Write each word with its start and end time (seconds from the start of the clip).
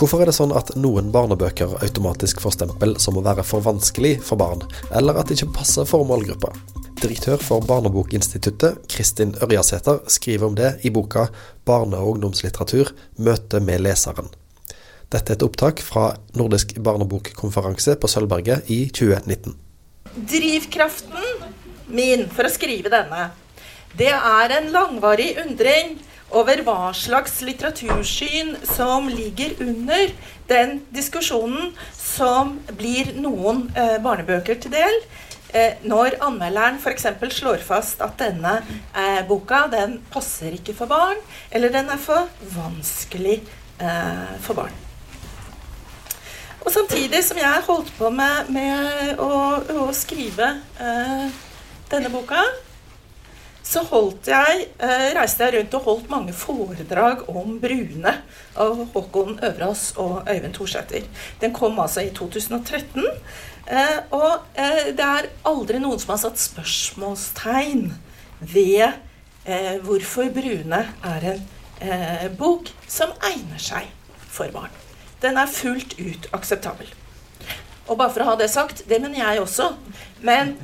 Hvorfor 0.00 0.22
er 0.24 0.30
det 0.30 0.32
sånn 0.32 0.54
at 0.56 0.70
noen 0.80 1.10
barnebøker 1.12 1.74
automatisk 1.84 2.38
får 2.40 2.54
stempel 2.54 2.94
som 3.04 3.18
å 3.20 3.22
være 3.26 3.42
for 3.44 3.60
vanskelig 3.60 4.14
for 4.24 4.40
barn, 4.40 4.62
eller 4.96 5.18
at 5.20 5.28
det 5.28 5.36
ikke 5.36 5.58
passer 5.58 5.84
for 5.84 6.08
målgruppa? 6.08 6.54
Direktør 7.02 7.36
for 7.44 7.60
Barnebokinstituttet, 7.68 8.78
Kristin 8.88 9.34
Ørjasæter, 9.44 10.00
skriver 10.08 10.46
om 10.48 10.56
det 10.56 10.70
i 10.88 10.90
boka 10.90 11.26
'Barne- 11.68 12.00
og 12.00 12.14
ungdomslitteratur 12.14 12.94
møte 13.18 13.60
med 13.60 13.84
leseren'. 13.84 14.32
Dette 15.12 15.32
er 15.32 15.36
et 15.36 15.44
opptak 15.44 15.84
fra 15.84 16.16
Nordisk 16.32 16.78
barnebokkonferanse 16.80 18.00
på 18.00 18.08
Sølvberget 18.08 18.70
i 18.70 18.88
2019. 18.88 19.54
Drivkraften 20.16 21.44
min 21.88 22.28
for 22.28 22.48
å 22.48 22.56
skrive 22.56 22.88
denne, 22.88 23.32
det 23.98 24.14
er 24.16 24.56
en 24.56 24.72
langvarig 24.72 25.36
undring 25.44 25.98
over 26.30 26.62
hva 26.66 26.92
slags 26.96 27.40
litteratursyn 27.44 28.54
som 28.66 29.08
ligger 29.10 29.56
under 29.64 30.12
den 30.50 30.80
diskusjonen 30.94 31.72
som 31.96 32.58
blir 32.78 33.14
noen 33.18 33.66
eh, 33.74 33.96
barnebøker 34.02 34.60
til 34.62 34.74
del. 34.74 35.00
Eh, 35.50 35.80
når 35.82 36.20
anmelderen 36.22 36.78
f.eks. 36.78 37.08
slår 37.34 37.64
fast 37.66 38.02
at 38.04 38.14
denne 38.20 38.60
eh, 38.94 39.22
boka 39.26 39.64
den 39.72 39.98
passer 40.12 40.54
ikke 40.54 40.76
for 40.78 40.90
barn, 40.90 41.18
eller 41.50 41.74
den 41.74 41.90
er 41.90 41.98
for 41.98 42.30
vanskelig 42.54 43.40
eh, 43.82 44.38
for 44.44 44.62
barn. 44.62 44.78
Og 46.60 46.72
samtidig 46.72 47.22
som 47.24 47.38
jeg 47.40 47.66
holdt 47.66 47.90
på 47.98 48.10
med, 48.12 48.50
med 48.52 49.20
å, 49.22 49.30
å, 49.80 49.86
skrive 49.96 50.52
eh, 50.78 51.30
denne 51.90 52.12
boka, 52.12 52.42
så 53.70 53.82
holdt 53.86 54.26
jeg, 54.30 54.64
eh, 54.82 55.10
reiste 55.14 55.46
jeg 55.46 55.54
rundt 55.54 55.74
og 55.78 55.84
holdt 55.86 56.08
mange 56.10 56.32
foredrag 56.34 57.22
om 57.30 57.58
Brune 57.62 58.14
av 58.58 58.80
Håkon 58.94 59.36
Øvrås 59.46 59.92
og 60.02 60.26
Øyvind 60.26 60.56
Thorsæter. 60.56 61.04
Den 61.40 61.52
kom 61.54 61.78
altså 61.78 62.02
i 62.02 62.10
2013. 62.10 63.04
Eh, 63.70 63.98
og 64.10 64.42
eh, 64.58 64.90
det 64.96 65.06
er 65.06 65.28
aldri 65.46 65.78
noen 65.78 66.00
som 66.02 66.16
har 66.16 66.22
satt 66.24 66.42
spørsmålstegn 66.42 67.92
ved 68.40 68.88
eh, 69.44 69.76
hvorfor 69.84 70.32
Brune 70.34 70.80
er 71.12 71.26
en 71.34 71.44
eh, 71.78 72.26
bok 72.38 72.72
som 72.90 73.12
egner 73.22 73.62
seg 73.62 73.86
for 74.26 74.50
barn. 74.54 74.74
Den 75.22 75.38
er 75.38 75.52
fullt 75.52 75.94
ut 76.00 76.26
akseptabel. 76.34 76.90
Og 77.86 77.98
bare 77.98 78.10
for 78.10 78.24
å 78.24 78.32
ha 78.32 78.34
det 78.40 78.50
sagt, 78.50 78.82
det 78.90 78.98
mener 78.98 79.20
jeg 79.20 79.44
også. 79.44 79.70
Men 80.26 80.56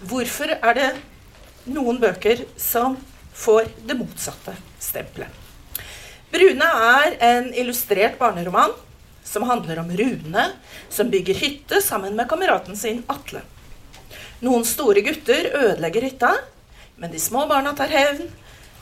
hvorfor 0.00 0.56
er 0.56 0.80
det 0.80 0.88
noen 1.70 2.00
bøker 2.02 2.44
som 2.60 2.96
får 3.36 3.68
det 3.86 3.98
motsatte 3.98 4.56
stempelet? 4.82 5.28
Brune 6.32 6.68
er 6.90 7.16
en 7.22 7.52
illustrert 7.54 8.18
barneroman 8.18 8.74
som 9.26 9.42
handler 9.42 9.78
om 9.78 9.90
Rune, 9.96 10.46
som 10.88 11.10
bygger 11.10 11.34
hytte 11.34 11.80
sammen 11.82 12.16
med 12.16 12.28
kameraten 12.28 12.76
sin 12.76 13.02
Atle. 13.06 13.42
Noen 14.40 14.66
store 14.68 15.00
gutter 15.00 15.48
ødelegger 15.54 16.04
hytta, 16.06 16.32
men 16.96 17.12
de 17.12 17.20
små 17.20 17.46
barna 17.48 17.72
tar 17.76 17.92
hevn. 17.92 18.28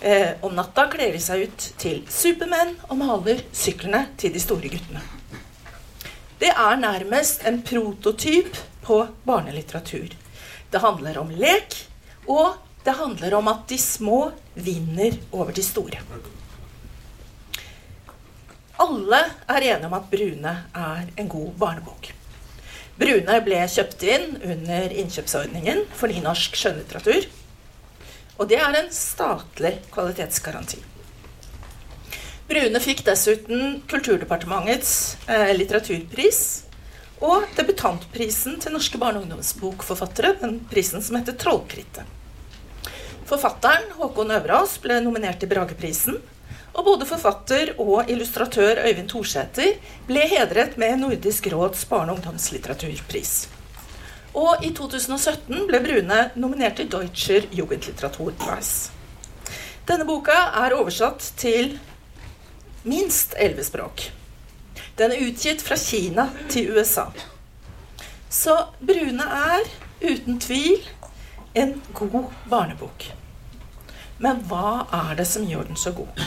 Eh, 0.01 0.35
om 0.45 0.53
natta 0.53 0.89
kler 0.93 1.15
de 1.15 1.21
seg 1.23 1.47
ut 1.47 1.67
til 1.81 2.03
supermenn 2.11 2.75
og 2.91 2.99
maler 3.01 3.45
syklene 3.57 4.03
til 4.21 4.35
de 4.35 4.43
store 4.43 4.69
guttene. 4.69 5.01
Det 6.43 6.51
er 6.51 6.77
nærmest 6.77 7.47
en 7.49 7.63
prototyp 7.65 8.59
på 8.85 8.99
barnelitteratur. 9.25 10.11
Det 10.71 10.83
handler 10.83 11.23
om 11.23 11.31
lek, 11.31 11.79
og 12.27 12.59
det 12.85 12.97
handler 12.99 13.35
om 13.35 13.49
at 13.49 13.69
de 13.69 13.79
små 13.81 14.33
vinner 14.55 15.17
over 15.33 15.53
de 15.57 15.63
store. 15.65 16.01
Alle 18.85 19.21
er 19.49 19.67
enige 19.71 19.87
om 19.89 19.97
at 19.97 20.11
Brune 20.11 20.53
er 20.75 21.07
en 21.17 21.29
god 21.31 21.55
barnebok. 21.61 22.11
Brune 22.99 23.39
ble 23.47 23.61
kjøpt 23.71 24.03
inn 24.07 24.35
under 24.39 24.93
innkjøpsordningen 24.93 25.85
for 25.97 26.13
nynorsk 26.13 26.59
skjønnlitteratur. 26.59 27.29
Og 28.39 28.51
det 28.51 28.59
er 28.61 28.77
en 28.79 28.91
statlig 28.95 29.77
kvalitetsgaranti. 29.95 30.83
Brune 32.51 32.83
fikk 32.83 33.01
dessuten 33.07 33.81
Kulturdepartementets 33.89 34.93
eh, 35.31 35.55
litteraturpris 35.57 36.43
og 37.25 37.47
debutantprisen 37.57 38.59
til 38.61 38.75
norske 38.75 39.01
barne- 39.01 39.23
og 39.23 39.25
ungdomsbokforfattere, 39.25 40.35
den 40.43 40.59
prisen 40.69 41.03
som 41.03 41.17
heter 41.17 41.39
Trollkrittet. 41.41 42.05
Forfatteren 43.25 43.87
Håkon 43.97 44.33
Øverås 44.37 44.75
ble 44.85 44.99
nominert 45.01 45.39
til 45.41 45.49
Brageprisen, 45.49 46.19
og 46.75 46.85
både 46.85 47.07
forfatter 47.09 47.71
og 47.81 48.11
illustratør 48.11 48.83
Øyvind 48.85 49.09
Thorsæter 49.09 49.79
ble 50.09 50.27
hedret 50.29 50.77
med 50.77 50.99
Nordisk 51.01 51.47
råds 51.53 51.87
barne- 51.89 52.13
og 52.13 52.19
ungdomslitteraturpris. 52.19 53.49
Og 54.35 54.65
i 54.67 54.73
2017 54.77 55.63
ble 55.71 55.81
Brune 55.81 56.19
nominert 56.35 56.77
til 56.77 56.91
Deutscher 56.93 57.47
Jugendlitteraturpreis. 57.53 58.91
Denne 59.89 60.05
boka 60.05 60.37
er 60.65 60.75
oversatt 60.77 61.33
til 61.41 61.79
minst 62.85 63.33
elleve 63.41 63.65
språk. 63.65 64.11
Den 64.99 65.15
er 65.15 65.23
utgitt 65.25 65.65
fra 65.65 65.79
Kina 65.81 66.29
til 66.53 66.75
USA. 66.77 67.07
Så 68.29 68.59
Brune 68.85 69.25
er 69.25 69.65
uten 70.03 70.37
tvil 70.43 70.83
en 71.55 71.83
god 71.93 72.33
barnebok. 72.51 73.13
Men 74.19 74.43
hva 74.49 74.85
er 74.95 75.15
det 75.19 75.27
som 75.31 75.47
gjør 75.47 75.69
den 75.69 75.79
så 75.79 75.93
god? 75.95 76.21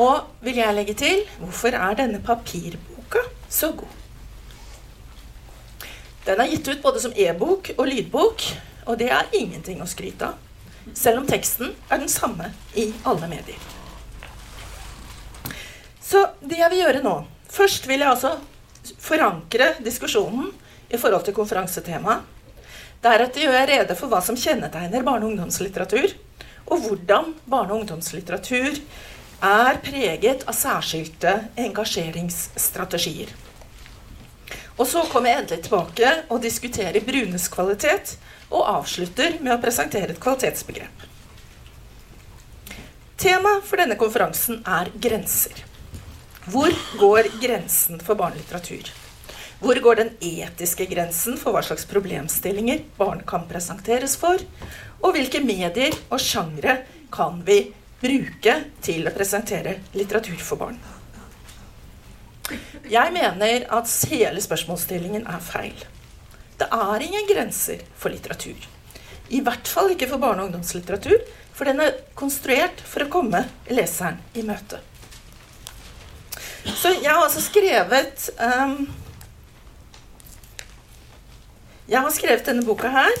Og 0.00 0.26
vil 0.44 0.60
jeg 0.60 0.76
legge 0.76 0.96
til 0.96 1.22
hvorfor 1.40 1.76
er 1.76 1.96
denne 1.98 2.20
papirboka 2.24 3.24
så 3.48 3.72
god? 3.76 3.94
Den 6.26 6.42
er 6.42 6.50
gitt 6.50 6.68
ut 6.68 6.82
både 6.82 7.00
som 7.02 7.14
e-bok 7.14 7.70
og 7.76 7.86
lydbok, 7.86 8.42
og 8.86 8.98
det 8.98 9.12
er 9.14 9.30
ingenting 9.38 9.80
å 9.82 9.88
skryte 9.88 10.32
av. 10.32 10.42
Selv 10.94 11.22
om 11.22 11.26
teksten 11.26 11.72
er 11.90 11.98
den 11.98 12.10
samme 12.10 12.52
i 12.78 12.88
alle 13.06 13.28
medier. 13.30 13.58
Så 16.02 16.22
det 16.40 16.60
jeg 16.60 16.70
vil 16.70 16.84
gjøre 16.84 17.02
nå 17.02 17.16
Først 17.50 17.86
vil 17.88 18.02
jeg 18.02 18.10
altså 18.10 18.34
forankre 19.00 19.72
diskusjonen 19.82 20.50
i 20.92 20.98
forhold 21.00 21.24
til 21.24 21.34
konferansetemaet. 21.34 22.35
Deretter 23.06 23.44
gjør 23.44 23.54
jeg 23.54 23.68
rede 23.70 23.94
for 23.94 24.10
hva 24.10 24.18
som 24.24 24.38
kjennetegner 24.38 25.04
barne- 25.06 25.28
og 25.28 25.34
ungdomslitteratur, 25.36 26.10
og 26.66 26.80
hvordan 26.82 27.34
barne- 27.46 27.70
og 27.70 27.84
ungdomslitteratur 27.84 28.80
er 29.46 29.78
preget 29.84 30.42
av 30.48 30.56
særskilte 30.58 31.36
engasjeringsstrategier. 31.68 33.30
Og 34.76 34.88
så 34.90 35.04
kommer 35.12 35.30
jeg 35.30 35.44
endelig 35.44 35.68
tilbake 35.68 36.10
og 36.26 36.42
diskuterer 36.42 37.06
Brunes 37.06 37.46
kvalitet, 37.52 38.16
og 38.50 38.66
avslutter 38.74 39.38
med 39.40 39.54
å 39.54 39.62
presentere 39.62 40.14
et 40.14 40.22
kvalitetsbegrep. 40.22 41.06
Temaet 43.22 43.64
for 43.66 43.80
denne 43.80 43.96
konferansen 43.98 44.62
er 44.66 44.90
grenser. 45.02 45.62
Hvor 46.50 46.74
går 46.98 47.30
grensen 47.42 48.02
for 48.02 48.18
barnelitteratur? 48.18 49.05
Hvor 49.60 49.78
går 49.80 50.00
den 50.02 50.10
etiske 50.20 50.84
grensen 50.90 51.38
for 51.40 51.56
hva 51.56 51.62
slags 51.64 51.86
problemstillinger 51.88 52.82
barn 52.98 53.22
kan 53.28 53.46
presenteres 53.48 54.18
for? 54.20 54.42
Og 55.00 55.16
hvilke 55.16 55.40
medier 55.44 55.96
og 56.10 56.20
sjangre 56.20 56.82
kan 57.12 57.40
vi 57.46 57.62
bruke 58.02 58.58
til 58.84 59.08
å 59.08 59.14
presentere 59.16 59.78
litteratur 59.96 60.36
for 60.44 60.60
barn? 60.60 60.76
Jeg 62.86 63.12
mener 63.14 63.64
at 63.74 63.90
hele 64.12 64.42
spørsmålsstillingen 64.44 65.24
er 65.26 65.40
feil. 65.42 65.86
Det 66.60 66.68
er 66.72 67.04
ingen 67.04 67.26
grenser 67.28 67.80
for 67.96 68.12
litteratur. 68.12 68.60
I 69.32 69.40
hvert 69.42 69.66
fall 69.66 69.90
ikke 69.92 70.08
for 70.12 70.22
barne- 70.22 70.44
og 70.44 70.50
ungdomslitteratur, 70.52 71.24
for 71.56 71.66
den 71.66 71.80
er 71.82 71.96
konstruert 72.14 72.84
for 72.84 73.02
å 73.02 73.10
komme 73.10 73.42
leseren 73.72 74.20
i 74.36 74.44
møte. 74.46 74.78
Så 76.76 76.92
jeg 77.00 77.08
har 77.08 77.24
altså 77.24 77.42
skrevet 77.42 78.28
um, 78.38 78.86
Jeg 81.86 82.02
har 82.02 82.10
skrevet 82.10 82.48
denne 82.48 82.66
boka 82.66 82.90
her 82.90 83.12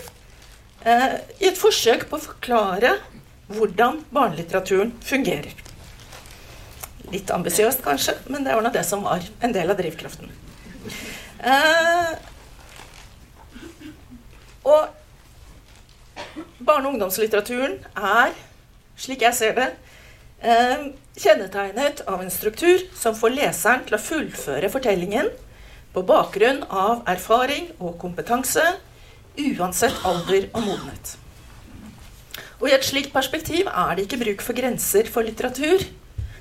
eh, 0.82 1.12
i 1.38 1.50
et 1.52 1.58
forsøk 1.58 2.08
på 2.10 2.18
å 2.18 2.24
forklare 2.24 2.96
hvordan 3.46 4.00
barnelitteraturen 4.10 4.90
fungerer. 5.06 5.54
Litt 7.12 7.30
ambisiøst 7.30 7.84
kanskje, 7.84 8.16
men 8.26 8.42
det 8.42 8.56
var 8.56 8.66
nå 8.66 8.72
det 8.74 8.82
som 8.88 9.04
var 9.06 9.22
en 9.38 9.54
del 9.54 9.70
av 9.70 9.78
drivkraften. 9.78 10.32
Eh, 11.46 12.12
og 14.66 14.88
barne- 16.58 16.88
og 16.88 16.96
ungdomslitteraturen 16.96 17.78
er, 17.94 18.34
slik 18.98 19.22
jeg 19.22 19.38
ser 19.38 19.54
det, 19.54 19.70
eh, 20.42 20.90
kjennetegnet 21.14 22.02
av 22.10 22.20
en 22.20 22.34
struktur 22.34 22.82
som 22.98 23.14
får 23.14 23.36
leseren 23.38 23.86
til 23.86 23.94
å 23.94 24.02
fullføre 24.02 24.74
fortellingen 24.74 25.30
på 25.96 26.02
bakgrunn 26.04 26.58
av 26.68 27.06
erfaring 27.08 27.70
og 27.80 27.94
kompetanse, 28.02 28.62
uansett 29.40 30.02
alder 30.04 30.50
og 30.50 30.66
modenhet. 30.66 31.14
Og 32.60 32.68
I 32.68 32.74
et 32.76 32.84
slikt 32.84 33.14
perspektiv 33.14 33.70
er 33.70 33.94
det 33.96 34.04
ikke 34.04 34.20
bruk 34.20 34.44
for 34.44 34.56
grenser 34.56 35.08
for 35.12 35.24
litteratur. 35.24 35.86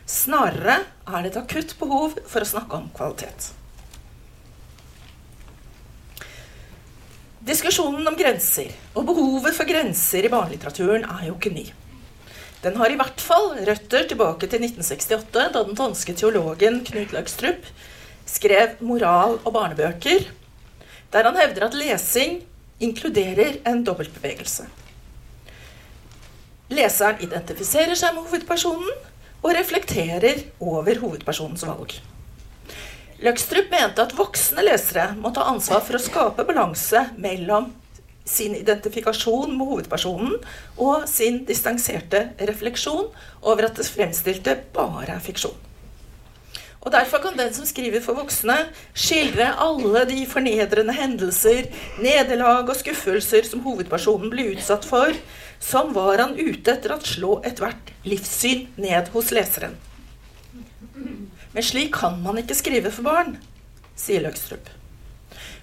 Snarere 0.03 0.81
er 1.07 1.23
det 1.23 1.31
et 1.31 1.39
akutt 1.39 1.71
behov 1.79 2.19
for 2.27 2.43
å 2.43 2.49
snakke 2.51 2.81
om 2.81 2.91
kvalitet. 2.95 3.53
Diskusjonen 7.45 8.03
om 8.11 8.19
grenser 8.19 8.75
og 8.91 9.07
behovet 9.07 9.55
for 9.55 9.69
grenser 9.69 10.27
i 10.27 10.35
barnelitteraturen 10.35 11.07
er 11.07 11.27
jo 11.29 11.39
ikke 11.39 11.55
ny. 11.55 11.67
Den 12.65 12.79
har 12.81 12.91
i 12.91 12.99
hvert 12.99 13.21
fall 13.23 13.53
røtter 13.67 14.07
tilbake 14.09 14.49
til 14.49 14.67
1968, 14.67 15.51
da 15.53 15.63
den 15.63 15.77
danske 15.77 16.15
teologen 16.17 16.81
Knut 16.87 17.13
Løgstrup 17.15 17.67
skrev 18.25 18.81
'Moral 18.81 19.39
og 19.43 19.53
barnebøker', 19.53 20.27
der 21.13 21.23
han 21.23 21.37
hevder 21.37 21.67
at 21.67 21.77
lesing 21.77 22.41
inkluderer 22.79 23.61
en 23.65 23.83
dobbeltbevegelse. 23.83 24.65
Leseren 26.69 27.21
identifiserer 27.21 27.95
seg 27.95 28.15
med 28.15 28.25
hovedpersonen 28.25 28.91
og 29.45 29.53
reflekterer 29.53 30.41
over 30.59 30.97
hovedpersonens 30.99 31.63
valg. 31.67 31.93
Løkstrup 33.23 33.69
mente 33.71 34.03
at 34.03 34.15
voksne 34.17 34.65
lesere 34.65 35.13
må 35.15 35.31
ta 35.31 35.45
ansvar 35.47 35.83
for 35.85 35.95
å 35.95 36.01
skape 36.03 36.43
balanse 36.47 37.05
mellom 37.21 37.69
sin 38.25 38.55
identifikasjon 38.57 39.53
med 39.53 39.69
hovedpersonen 39.69 40.33
og 40.81 41.05
sin 41.07 41.43
distanserte 41.45 42.25
refleksjon 42.49 43.07
over 43.45 43.69
at 43.69 43.77
det 43.77 43.85
fremstilte 43.87 44.57
bare 44.73 45.15
er 45.15 45.23
fiksjon. 45.23 45.55
Og 46.85 46.93
Derfor 46.93 47.17
kan 47.17 47.37
den 47.37 47.49
som 47.53 47.65
skriver 47.65 48.01
for 48.05 48.13
voksne, 48.19 48.55
skildre 48.93 49.47
alle 49.57 50.03
de 50.05 50.19
fornedrende 50.29 50.93
hendelser, 50.93 51.71
nederlag 51.97 52.69
og 52.69 52.77
skuffelser 52.77 53.47
som 53.49 53.63
hovedpersonen 53.65 54.29
blir 54.29 54.53
utsatt 54.53 54.85
for, 54.85 55.17
som 55.57 55.95
var 55.97 56.21
han 56.21 56.37
ute 56.37 56.75
etter 56.75 56.93
å 56.93 57.01
slå 57.01 57.39
ethvert 57.47 57.89
livssyn 58.05 58.67
ned 58.77 59.09
hos 59.15 59.33
leseren. 59.33 59.73
Men 61.55 61.65
slik 61.65 61.95
kan 61.97 62.21
man 62.21 62.37
ikke 62.37 62.57
skrive 62.57 62.93
for 62.93 63.07
barn, 63.07 63.39
sier 63.97 64.21
Løgstrup. 64.21 64.69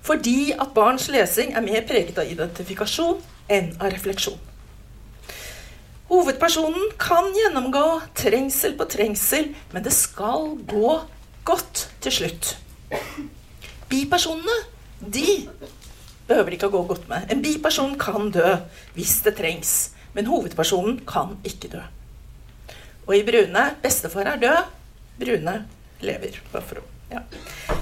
Fordi 0.03 0.51
at 0.59 0.75
barns 0.75 1.07
lesing 1.13 1.55
er 1.55 1.63
mer 1.63 1.85
preget 1.87 2.19
av 2.19 2.27
identifikasjon 2.27 3.21
enn 3.53 3.77
av 3.79 3.93
refleksjon. 3.95 4.41
Hovedpersonen 6.13 6.91
kan 7.01 7.31
gjennomgå 7.33 8.01
trengsel 8.13 8.75
på 8.77 8.85
trengsel, 8.85 9.47
men 9.73 9.85
det 9.87 9.95
skal 9.97 10.51
gå 10.69 10.99
godt 11.49 11.87
til 12.05 12.13
slutt. 12.13 12.51
Bipersonene, 13.89 14.59
de 15.01 15.49
behøver 16.29 16.59
ikke 16.59 16.69
å 16.69 16.75
gå 16.77 16.83
godt 16.93 17.09
med. 17.09 17.33
En 17.33 17.41
biperson 17.41 17.97
kan 17.97 18.29
dø 18.35 18.59
hvis 18.93 19.23
det 19.25 19.39
trengs, 19.41 19.73
men 20.13 20.29
hovedpersonen 20.29 21.01
kan 21.09 21.39
ikke 21.49 21.73
dø. 21.79 21.83
Og 23.09 23.17
i 23.17 23.25
Brune 23.25 23.67
bestefar 23.81 24.35
er 24.35 24.45
død, 24.45 24.71
Brune 25.17 25.59
lever. 26.05 26.41
Ja. 27.09 27.25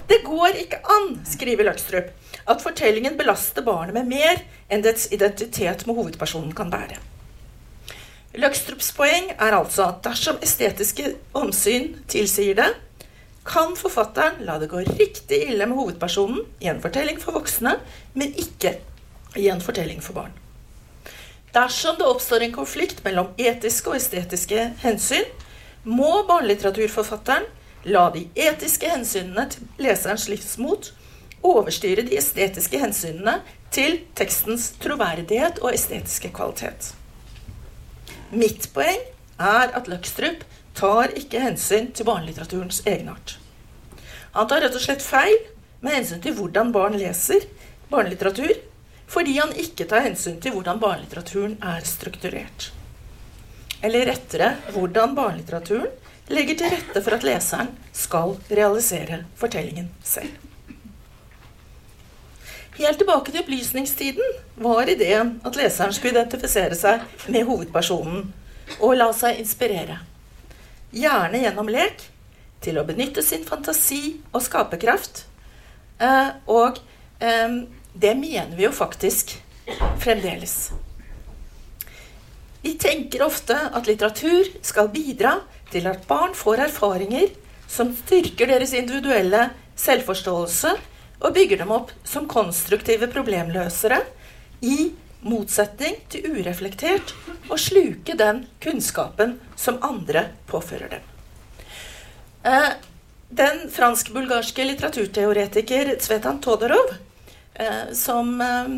Det 0.07 0.23
går 0.23 0.63
ikke 0.69 0.85
an, 0.87 1.17
skriver 1.27 1.67
Løkstrup, 1.67 2.15
at 2.47 2.63
fortellingen 2.63 3.19
belaster 3.19 3.67
barnet 3.67 3.99
med 3.99 4.15
mer 4.15 4.45
enn 4.71 4.87
dets 4.87 5.11
identitet 5.11 5.89
med 5.91 5.99
hovedpersonen 5.99 6.55
kan 6.55 6.71
bære. 6.71 7.03
Løkstrups 8.39 8.93
poeng 8.95 9.33
er 9.35 9.57
altså 9.57 9.89
at 9.91 10.05
dersom 10.05 10.39
estetiske 10.45 11.17
omsyn 11.35 11.97
tilsier 12.11 12.55
det, 12.61 12.69
kan 13.47 13.73
forfatteren 13.75 14.45
la 14.47 14.59
det 14.61 14.69
gå 14.71 14.85
riktig 14.85 15.41
ille 15.49 15.67
med 15.67 15.79
hovedpersonen 15.81 16.45
i 16.63 16.69
en 16.71 16.83
fortelling 16.83 17.19
for 17.19 17.35
voksne, 17.35 17.79
men 18.15 18.37
ikke 18.39 18.77
i 19.41 19.49
en 19.51 19.63
fortelling 19.65 20.03
for 20.05 20.21
barn. 20.21 20.37
Dersom 21.55 21.97
det 21.99 22.07
oppstår 22.07 22.45
en 22.47 22.55
konflikt 22.55 23.03
mellom 23.03 23.33
etiske 23.41 23.91
og 23.91 23.99
estetiske 23.99 24.69
hensyn, 24.85 25.27
må 25.83 26.21
barnelitteraturforfatteren 26.29 27.49
La 27.89 28.11
de 28.13 28.27
etiske 28.37 28.89
hensynene 28.93 29.47
til 29.49 29.69
leserens 29.81 30.27
livsmot 30.29 30.91
overstyre 31.43 32.05
de 32.05 32.19
estetiske 32.21 32.79
hensynene 32.79 33.39
til 33.73 34.03
tekstens 34.19 34.75
troverdighet 34.83 35.63
og 35.65 35.73
estetiske 35.73 36.29
kvalitet. 36.37 36.93
Mitt 38.31 38.69
poeng 38.71 39.01
er 39.43 39.73
at 39.75 39.89
Løkstrup 39.91 40.45
tar 40.79 41.11
ikke 41.19 41.41
hensyn 41.43 41.89
til 41.91 42.07
barnelitteraturens 42.07 42.83
egenart. 42.87 43.39
Han 44.37 44.47
tar 44.47 44.63
rett 44.63 44.77
og 44.79 44.85
slett 44.85 45.03
feil 45.03 45.35
med 45.83 45.97
hensyn 45.97 46.21
til 46.23 46.37
hvordan 46.37 46.71
barn 46.75 46.95
leser 47.01 47.49
barnelitteratur, 47.91 48.53
fordi 49.11 49.35
han 49.41 49.55
ikke 49.59 49.89
tar 49.91 50.05
hensyn 50.07 50.39
til 50.43 50.55
hvordan 50.55 50.79
barnelitteraturen 50.79 51.57
er 51.73 51.83
strukturert. 51.89 52.69
Eller 53.83 54.07
rettere 54.13 54.53
hvordan 54.77 55.17
barnelitteraturen 55.19 55.91
legger 56.31 56.61
til 56.61 56.71
rette 56.77 57.03
for 57.03 57.17
at 57.17 57.27
leseren 57.27 57.73
skal 57.97 58.37
realisere 58.53 59.25
fortellingen 59.41 59.91
selv. 60.07 60.50
Helt 62.81 62.97
tilbake 62.97 63.29
til 63.29 63.43
opplysningstiden 63.43 64.37
var 64.65 64.89
ideen 64.89 65.35
at 65.45 65.57
leseren 65.59 65.93
skulle 65.93 66.15
identifisere 66.15 66.77
seg 66.79 67.03
med 67.29 67.45
hovedpersonen 67.45 68.31
og 68.79 68.95
la 68.97 69.11
seg 69.13 69.43
inspirere. 69.43 69.99
Gjerne 70.97 71.43
gjennom 71.43 71.69
lek, 71.69 72.07
til 72.65 72.81
å 72.81 72.85
benytte 72.89 73.21
sin 73.25 73.45
fantasi 73.45 74.17
og 74.33 74.41
skaperkraft. 74.45 75.27
Eh, 76.01 76.33
og 76.49 76.81
eh, 77.21 77.55
det 77.93 78.15
mener 78.17 78.57
vi 78.57 78.65
jo 78.65 78.73
faktisk 78.73 79.35
fremdeles. 80.01 80.71
Vi 82.65 82.75
tenker 82.81 83.25
ofte 83.25 83.57
at 83.57 83.89
litteratur 83.89 84.49
skal 84.65 84.89
bidra 84.93 85.39
til 85.73 85.89
at 85.89 86.09
barn 86.09 86.33
får 86.37 86.65
erfaringer 86.71 87.29
som 87.69 87.93
styrker 88.07 88.49
deres 88.49 88.73
individuelle 88.77 89.51
selvforståelse 89.81 90.75
og 91.21 91.35
bygger 91.37 91.63
dem 91.63 91.73
opp 91.75 91.93
som 92.05 92.29
konstruktive 92.29 93.09
problemløsere, 93.13 94.01
i 94.61 94.93
motsetning 95.25 95.97
til 96.13 96.37
ureflektert 96.37 97.15
å 97.53 97.57
sluke 97.61 98.17
den 98.17 98.47
kunnskapen 98.61 99.39
som 99.57 99.79
andre 99.85 100.27
påfører 100.49 100.89
dem. 100.97 101.03
Eh, 102.45 102.73
den 103.31 103.71
fransk-bulgarske 103.73 104.65
litteraturteoretiker 104.65 105.97
Tsvetan 106.01 106.41
Todorov, 106.45 106.95
eh, 107.55 107.93
som, 107.93 108.41
eh, 108.41 108.69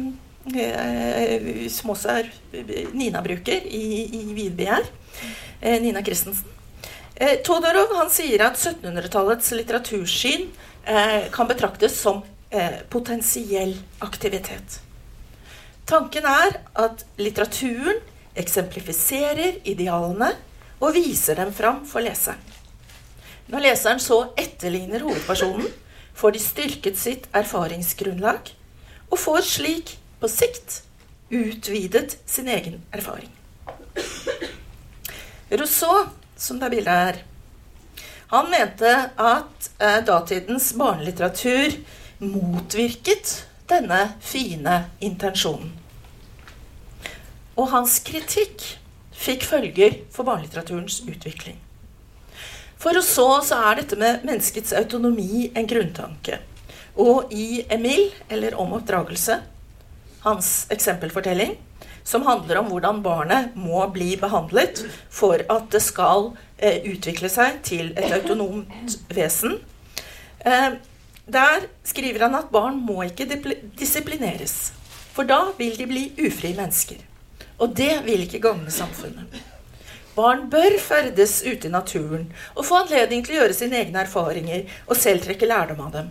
som 1.69 1.91
også 1.94 2.09
er 2.19 2.31
Nina-bruker 2.93 3.67
i, 3.67 4.09
i 4.19 4.35
Vidbegjær, 4.35 4.85
Nina 5.81 6.03
Christensen, 6.03 6.44
Todorov 7.46 7.94
han 7.94 8.11
sier 8.11 8.43
at 8.43 8.58
1700-tallets 8.58 9.53
litteratursyn 9.55 10.51
kan 11.31 11.48
betraktes 11.48 12.01
som 12.01 12.22
eh, 12.51 12.81
potensiell 12.89 13.77
aktivitet. 14.03 14.81
Tanken 15.84 16.27
er 16.27 16.58
at 16.79 17.05
litteraturen 17.19 18.01
eksemplifiserer 18.39 19.60
idealene 19.69 20.31
og 20.82 20.94
viser 20.96 21.39
dem 21.39 21.53
fram 21.55 21.82
for 21.86 22.05
leseren. 22.05 22.41
Når 23.53 23.67
leseren 23.67 24.01
så 24.01 24.22
etterligner 24.39 25.03
hovedpersonen, 25.05 25.69
får 26.15 26.34
de 26.34 26.41
styrket 26.43 26.98
sitt 27.01 27.29
erfaringsgrunnlag 27.36 28.53
og 29.10 29.19
får 29.20 29.44
slik 29.48 29.96
på 30.20 30.31
sikt 30.31 30.82
utvidet 31.32 32.19
sin 32.29 32.48
egen 32.53 32.81
erfaring. 32.93 33.31
Rousseau 35.53 36.06
som 36.36 36.60
det 36.60 36.69
er 36.69 36.74
bilde 36.77 36.96
her. 36.96 37.20
Han 38.32 38.48
mente 38.51 38.93
at 39.20 39.70
eh, 39.79 39.98
datidens 40.08 40.70
barnelitteratur 40.81 41.74
motvirket 42.24 43.32
denne 43.69 43.98
fine 44.24 44.77
intensjonen. 45.05 45.74
Og 47.60 47.69
hans 47.74 47.98
kritikk 48.01 48.65
fikk 49.12 49.44
følger 49.44 49.98
for 50.15 50.24
barnelitteraturens 50.24 51.03
utvikling. 51.05 51.58
For 52.81 52.96
oss 52.98 53.12
så, 53.19 53.27
så 53.44 53.60
er 53.69 53.82
dette 53.82 54.01
med 54.01 54.24
menneskets 54.24 54.72
autonomi 54.81 55.51
en 55.53 55.69
grunntanke. 55.69 56.41
Og 56.96 57.29
i 57.36 57.67
Emil, 57.69 58.08
eller 58.32 58.56
Om 58.56 58.72
oppdragelse, 58.81 59.43
hans 60.24 60.48
eksempelfortelling, 60.72 61.58
som 62.05 62.27
handler 62.27 62.61
om 62.61 62.71
hvordan 62.73 63.03
barnet 63.05 63.56
må 63.59 63.85
bli 63.94 64.15
behandlet 64.21 64.85
for 65.11 65.43
at 65.53 65.69
det 65.73 65.82
skal 65.85 66.32
eh, 66.59 66.82
utvikle 66.91 67.31
seg 67.32 67.61
til 67.67 67.93
et 67.97 68.11
autonomt 68.17 68.99
vesen. 69.13 69.59
Eh, 70.44 70.75
der 71.32 71.69
skriver 71.87 72.27
han 72.27 72.35
at 72.35 72.51
barn 72.53 72.81
må 72.82 73.05
ikke 73.06 73.29
disiplineres, 73.79 74.73
for 75.15 75.29
da 75.29 75.53
vil 75.59 75.77
de 75.79 75.87
bli 75.87 76.05
ufrie 76.27 76.56
mennesker. 76.59 76.99
Og 77.63 77.77
det 77.79 78.03
vil 78.06 78.25
ikke 78.27 78.43
gagne 78.43 78.73
samfunnet. 78.75 79.39
Barn 80.17 80.49
bør 80.51 80.75
ferdes 80.82 81.39
ute 81.47 81.69
i 81.69 81.73
naturen 81.73 82.27
og 82.53 82.67
få 82.69 82.82
anledning 82.82 83.23
til 83.25 83.37
å 83.37 83.39
gjøre 83.41 83.56
sine 83.56 83.79
egne 83.81 84.03
erfaringer 84.03 84.67
og 84.85 84.99
selv 85.01 85.25
trekke 85.25 85.49
lærdom 85.49 85.81
av 85.87 85.94
dem. 85.94 86.11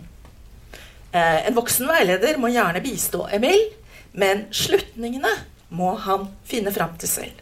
Eh, 1.12 1.46
en 1.46 1.54
voksen 1.54 1.86
veileder 1.86 2.40
må 2.40 2.50
gjerne 2.50 2.82
bistå 2.82 3.26
Emil, 3.36 3.68
men 4.16 4.46
slutningene 4.50 5.30
må 5.72 5.94
han 6.04 6.28
finne 6.48 6.72
fram 6.74 6.94
til 7.00 7.10
selv. 7.10 7.40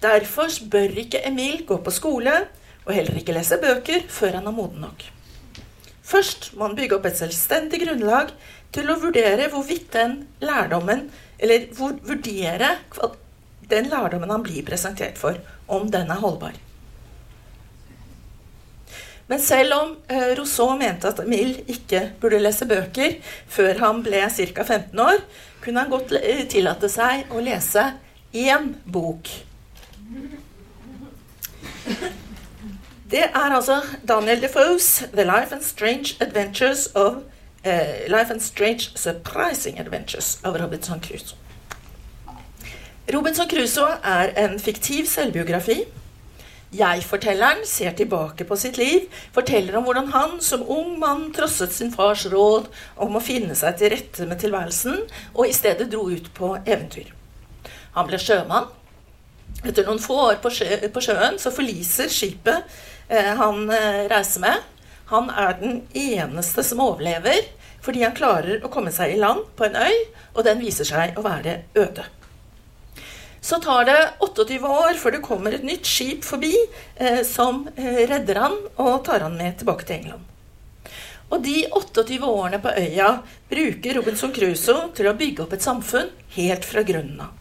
Derfor 0.00 0.52
bør 0.72 0.96
ikke 1.02 1.22
Emil 1.28 1.64
gå 1.68 1.78
på 1.84 1.92
skole 1.92 2.34
og 2.86 2.94
heller 2.96 3.18
ikke 3.20 3.34
lese 3.36 3.60
bøker 3.60 4.06
før 4.10 4.38
han 4.38 4.48
er 4.48 4.56
moden 4.56 4.84
nok. 4.86 5.04
Først 6.10 6.50
må 6.56 6.66
han 6.66 6.76
bygge 6.78 6.96
opp 6.96 7.06
et 7.06 7.18
selvstendig 7.20 7.82
grunnlag 7.84 8.32
til 8.74 8.90
å 8.90 8.98
vurdere 9.02 9.50
hvorvidt 9.52 9.92
den 9.94 10.22
lærdommen 10.42 11.08
Eller 11.40 11.70
vurdere 11.72 12.74
den 13.70 13.86
lærdommen 13.88 14.28
han 14.28 14.42
blir 14.44 14.66
presentert 14.66 15.16
for, 15.16 15.38
om 15.68 15.86
den 15.88 16.10
er 16.12 16.20
holdbar. 16.20 16.58
Men 19.30 19.40
selv 19.40 19.76
om 19.76 19.92
eh, 20.10 20.34
Rousseau 20.36 20.74
mente 20.76 21.08
at 21.08 21.22
Emil 21.22 21.54
ikke 21.70 22.02
burde 22.20 22.42
lese 22.42 22.66
bøker 22.68 23.14
før 23.48 23.78
han 23.80 24.02
ble 24.04 24.24
ca. 24.26 24.64
15 24.66 25.00
år, 25.00 25.22
kunne 25.60 25.80
han 25.80 25.90
godt 25.92 26.14
tillate 26.50 26.88
seg 26.88 27.30
å 27.32 27.42
lese 27.44 27.92
én 28.32 28.74
bok. 28.84 29.28
Det 33.10 33.24
er 33.26 33.50
altså 33.50 33.80
Daniel 34.08 34.42
Defoes 34.42 35.02
'The 35.12 35.24
Life 35.24 35.54
and 35.54 35.62
Strange 35.62 36.16
Adventures 36.20 36.86
of 36.94 37.14
uh, 37.66 38.06
Life 38.06 38.30
and 38.30 38.40
Strange 38.40 38.90
Surprising 38.94 39.80
Adventures 39.80 40.38
av 40.44 40.56
Robinson 40.62 41.00
Crusoe. 41.00 41.36
Robinson 43.14 43.48
Crusoe 43.48 43.98
er 44.04 44.30
en 44.44 44.60
fiktiv 44.60 45.06
selvbiografi. 45.06 45.84
Jeg-fortelleren 46.70 47.64
ser 47.66 47.96
tilbake 47.98 48.44
på 48.46 48.54
sitt 48.54 48.76
liv, 48.78 49.08
forteller 49.34 49.74
om 49.78 49.88
hvordan 49.88 50.12
han 50.14 50.36
som 50.44 50.62
ung 50.70 50.92
mann 51.02 51.32
trosset 51.34 51.72
sin 51.74 51.90
fars 51.90 52.28
råd 52.30 52.68
om 53.02 53.16
å 53.18 53.22
finne 53.24 53.56
seg 53.58 53.80
til 53.80 53.90
rette 53.90 54.26
med 54.30 54.38
tilværelsen, 54.38 55.00
og 55.34 55.48
i 55.48 55.56
stedet 55.56 55.88
dro 55.90 56.04
ut 56.06 56.28
på 56.36 56.52
eventyr. 56.60 57.10
Han 57.96 58.06
ble 58.06 58.20
sjømann. 58.22 58.68
Etter 59.64 59.82
noen 59.88 59.98
få 59.98 60.20
år 60.28 60.38
på, 60.44 60.52
sjø, 60.54 60.78
på 60.94 61.02
sjøen 61.02 61.40
så 61.42 61.50
forliser 61.52 62.12
skipet 62.12 62.70
eh, 63.10 63.32
han 63.36 63.66
eh, 63.74 64.06
reiser 64.12 64.46
med. 64.46 64.62
Han 65.10 65.26
er 65.34 65.58
den 65.58 65.82
eneste 65.90 66.62
som 66.64 66.84
overlever 66.86 67.50
fordi 67.82 68.04
han 68.04 68.14
klarer 68.14 68.62
å 68.62 68.70
komme 68.70 68.92
seg 68.94 69.16
i 69.16 69.18
land 69.18 69.42
på 69.58 69.66
en 69.66 69.78
øy, 69.80 69.94
og 70.36 70.44
den 70.46 70.60
viser 70.62 70.86
seg 70.86 71.18
å 71.18 71.24
være 71.24 71.62
øde. 71.80 72.04
Så 73.40 73.56
tar 73.64 73.86
det 73.88 73.98
28 74.20 74.58
år 74.68 74.98
før 75.00 75.16
det 75.16 75.22
kommer 75.24 75.54
et 75.56 75.64
nytt 75.64 75.88
skip 75.88 76.26
forbi 76.28 76.52
eh, 76.96 77.22
som 77.24 77.64
eh, 77.76 78.04
redder 78.10 78.42
han 78.42 78.56
og 78.76 79.04
tar 79.08 79.24
han 79.24 79.38
med 79.38 79.58
tilbake 79.60 79.88
til 79.88 80.02
England. 80.02 80.26
Og 81.30 81.42
de 81.44 81.62
28 81.70 82.18
årene 82.26 82.60
på 82.60 82.72
øya 82.74 83.10
bruker 83.50 83.96
Robinson 83.96 84.32
Crusoe 84.34 84.90
til 84.96 85.08
å 85.08 85.16
bygge 85.16 85.44
opp 85.44 85.54
et 85.56 85.64
samfunn 85.64 86.10
helt 86.36 86.66
fra 86.66 86.82
grunnen 86.86 87.22
av. 87.24 87.36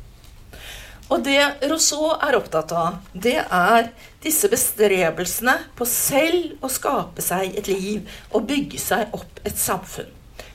Og 1.09 1.23
det 1.25 1.41
Rousseau 1.65 2.11
er 2.21 2.37
opptatt 2.37 2.69
av, 2.77 2.99
det 3.17 3.39
er 3.41 3.87
disse 4.21 4.45
bestrebelsene 4.51 5.55
på 5.77 5.87
selv 5.89 6.61
å 6.61 6.69
skape 6.69 7.23
seg 7.25 7.57
et 7.57 7.69
liv 7.71 8.05
og 8.29 8.45
bygge 8.49 8.77
seg 8.81 9.15
opp 9.17 9.41
et 9.41 9.57
samfunn. 9.57 10.11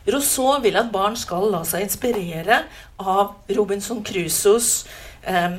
Rousseau 0.06 0.60
vil 0.62 0.78
at 0.78 0.92
barn 0.94 1.16
skal 1.18 1.48
la 1.50 1.64
seg 1.66 1.88
inspirere 1.88 2.60
av 3.00 3.34
Robinson 3.56 4.04
Crusoes 4.06 4.84
eh, 5.26 5.58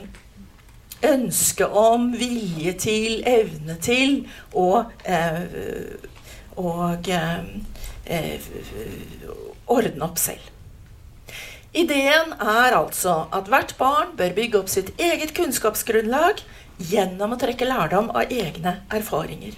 ønske 1.06 1.68
om, 1.68 2.12
vilje 2.18 2.74
til, 2.86 3.22
evne 3.28 3.78
til 3.84 4.18
og, 4.54 4.92
eh, 5.06 5.42
og 6.58 7.10
eh, 7.12 8.50
ordne 9.68 10.06
opp 10.08 10.20
selv. 10.22 10.52
Ideen 11.76 12.32
er 12.40 12.78
altså 12.78 13.26
at 13.36 13.50
hvert 13.52 13.76
barn 13.78 14.14
bør 14.16 14.36
bygge 14.38 14.62
opp 14.62 14.70
sitt 14.72 14.94
eget 15.02 15.34
kunnskapsgrunnlag 15.36 16.40
gjennom 16.80 17.36
å 17.36 17.40
trekke 17.40 17.68
lærdom 17.68 18.08
av 18.16 18.32
egne 18.32 18.78
erfaringer. 18.96 19.58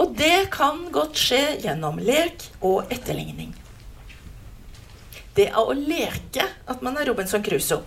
Og 0.00 0.12
det 0.16 0.50
kan 0.52 0.86
godt 0.92 1.16
skje 1.20 1.42
gjennom 1.64 1.98
lek 2.00 2.44
og 2.60 2.92
etterligning. 2.92 3.54
Det 5.36 5.48
er 5.50 5.58
å 5.58 5.76
leke 5.76 6.44
at 6.44 6.84
man 6.84 6.98
er 6.98 7.10
Robinson 7.10 7.42
Crusoe 7.44 7.82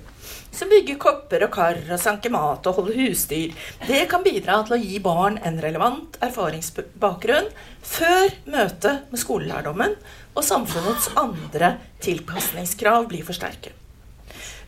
som 0.53 0.69
bygger 0.69 0.99
kopper 1.01 1.43
og 1.47 1.53
kar 1.55 1.79
og 1.81 1.99
sanker 1.99 2.31
mat 2.33 2.67
og 2.69 2.77
holder 2.77 2.97
husdyr. 2.99 3.53
Det 3.87 4.03
kan 4.11 4.23
bidra 4.25 4.59
til 4.65 4.75
å 4.75 4.81
gi 4.81 4.99
barn 5.03 5.39
en 5.41 5.57
relevant 5.63 6.17
erfaringsbakgrunn 6.23 7.49
før 7.81 8.35
møtet 8.45 9.09
med 9.09 9.21
skolelærdommen 9.21 9.97
og 10.33 10.45
samfunnets 10.45 11.09
andre 11.19 11.75
tilpasningskrav 12.05 13.09
blir 13.09 13.25
for 13.25 13.37
sterke. 13.37 13.73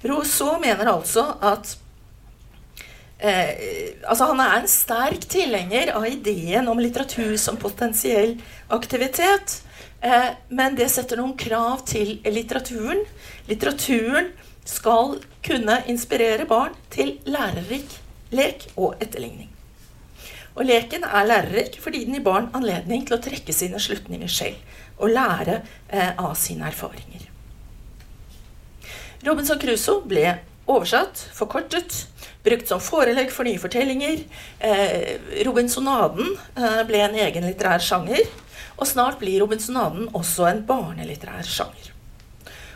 Rousseau 0.05 0.57
mener 0.61 0.89
altså 0.91 1.29
at 1.41 1.77
Eh, 3.15 3.95
altså 4.03 4.25
han 4.27 4.41
er 4.43 4.57
en 4.57 4.67
sterk 4.67 5.23
tilhenger 5.31 5.93
av 5.95 6.03
ideen 6.09 6.67
om 6.67 6.81
litteratur 6.83 7.37
som 7.39 7.55
potensiell 7.57 8.35
aktivitet. 8.75 9.61
Eh, 10.05 10.31
men 10.49 10.75
det 10.77 10.89
setter 10.93 11.17
noen 11.17 11.33
krav 11.39 11.81
til 11.89 12.19
litteraturen. 12.29 13.01
Litteraturen 13.49 14.29
skal 14.65 15.17
kunne 15.45 15.79
inspirere 15.89 16.45
barn 16.49 16.75
til 16.93 17.15
lærerik 17.25 17.97
lek 18.35 18.67
og 18.75 18.99
etterligning. 19.01 19.49
Og 20.55 20.65
leken 20.69 21.03
er 21.05 21.29
lærerik 21.29 21.79
fordi 21.81 22.03
den 22.05 22.17
gir 22.17 22.25
barn 22.25 22.51
anledning 22.57 23.05
til 23.05 23.17
å 23.17 23.21
trekke 23.23 23.53
sine 23.53 23.81
slutninger 23.81 24.29
selv 24.31 25.01
og 25.01 25.11
lære 25.11 25.59
eh, 25.89 26.13
av 26.13 26.35
sine 26.39 26.69
erfaringer. 26.69 27.25
Robinson 29.25 29.57
Crusoe 29.59 30.05
ble 30.05 30.37
oversatt, 30.69 31.17
forkortet, 31.33 32.05
brukt 32.45 32.69
som 32.69 32.81
forelegg 32.81 33.31
for 33.33 33.47
nye 33.47 33.61
fortellinger. 33.61 34.21
Eh, 34.61 35.17
Robinsonaden 35.45 36.35
ble 36.85 37.01
en 37.01 37.17
egen 37.25 37.49
litterær 37.49 37.81
sjanger. 37.81 38.21
Og 38.75 38.87
snart 38.89 39.19
blir 39.21 39.39
Robinsonaden 39.43 40.09
også 40.13 40.49
en 40.49 40.63
barnelitterær 40.67 41.47
sjanger. 41.47 41.91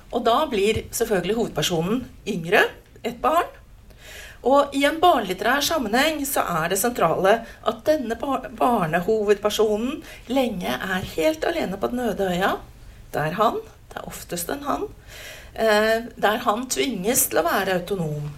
Og 0.10 0.24
da 0.26 0.42
blir 0.50 0.86
selvfølgelig 0.96 1.38
hovedpersonen 1.38 2.06
yngre, 2.28 2.66
et 3.04 3.20
barn. 3.22 3.48
Og 4.48 4.76
i 4.76 4.86
en 4.88 5.00
barnelitterær 5.02 5.64
sammenheng 5.64 6.22
så 6.28 6.44
er 6.48 6.72
det 6.72 6.80
sentrale 6.80 7.42
at 7.68 7.82
denne 7.88 8.16
barnehovedpersonen 8.20 10.00
lenge 10.32 10.72
er 10.72 11.10
helt 11.16 11.44
alene 11.48 11.80
på 11.80 11.92
den 11.92 12.04
øde 12.08 12.30
øya. 12.32 12.54
Det 13.14 13.22
er 13.22 13.36
han, 13.40 13.60
det 13.92 14.00
er 14.00 14.08
oftest 14.08 14.52
en 14.54 14.64
han, 14.64 14.86
eh, 15.54 16.08
der 16.16 16.44
han 16.46 16.68
tvinges 16.72 17.28
til 17.30 17.42
å 17.42 17.48
være 17.48 17.80
autonom. 17.82 18.30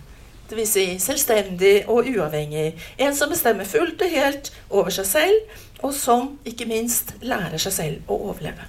Dvs. 0.52 0.72
Si 0.74 0.86
selvstendig 1.00 1.86
og 1.88 2.10
uavhengig. 2.10 2.74
En 3.00 3.16
som 3.16 3.30
bestemmer 3.32 3.70
fullt 3.70 4.02
og 4.02 4.12
helt 4.12 4.52
over 4.70 4.92
seg 4.92 5.08
selv, 5.08 5.60
og 5.82 5.94
som 5.98 6.36
ikke 6.48 6.68
minst 6.70 7.16
lærer 7.26 7.62
seg 7.62 7.76
selv 7.76 8.12
å 8.12 8.20
overleve. 8.30 8.68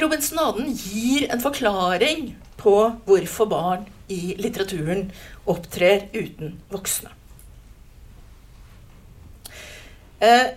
Robinsonaden 0.00 0.68
gir 0.70 1.26
en 1.32 1.42
forklaring 1.42 2.34
på 2.60 2.74
hvorfor 3.08 3.48
barn 3.50 3.86
i 4.12 4.36
litteraturen 4.38 5.08
opptrer 5.50 6.06
uten 6.14 6.58
voksne. 6.70 7.10
Eh, 10.20 10.52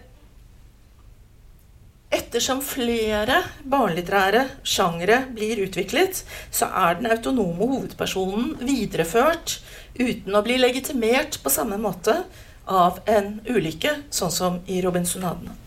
ettersom 2.13 2.59
flere 2.65 3.39
barnelitterære 3.63 4.43
sjangere 4.67 5.23
blir 5.33 5.63
utviklet, 5.65 6.21
så 6.51 6.67
er 6.83 6.99
den 6.99 7.09
autonome 7.13 7.69
hovedpersonen 7.71 8.57
videreført 8.61 9.61
uten 9.97 10.35
å 10.35 10.43
bli 10.45 10.59
legitimert 10.59 11.39
på 11.41 11.53
samme 11.53 11.79
måte 11.81 12.19
av 12.65 12.99
en 13.09 13.39
ulykke, 13.47 13.95
sånn 14.09 14.31
som 14.31 14.59
i 14.65 14.79
Robinsonadene. 14.81 15.57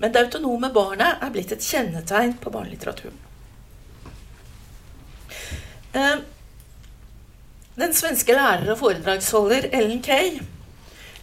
Men 0.00 0.12
det 0.12 0.22
autonome 0.26 0.70
barnet 0.72 1.20
er 1.20 1.32
blitt 1.34 1.52
et 1.52 1.64
kjennetegn 1.64 2.36
på 2.40 2.52
barnelitteraturen. 2.52 3.18
Eh, 5.92 6.22
den 7.80 7.94
svenske 7.96 8.34
lærer 8.36 8.70
og 8.72 8.78
foredragsholder 8.80 9.70
Ellen 9.74 10.02
Kay 10.04 10.38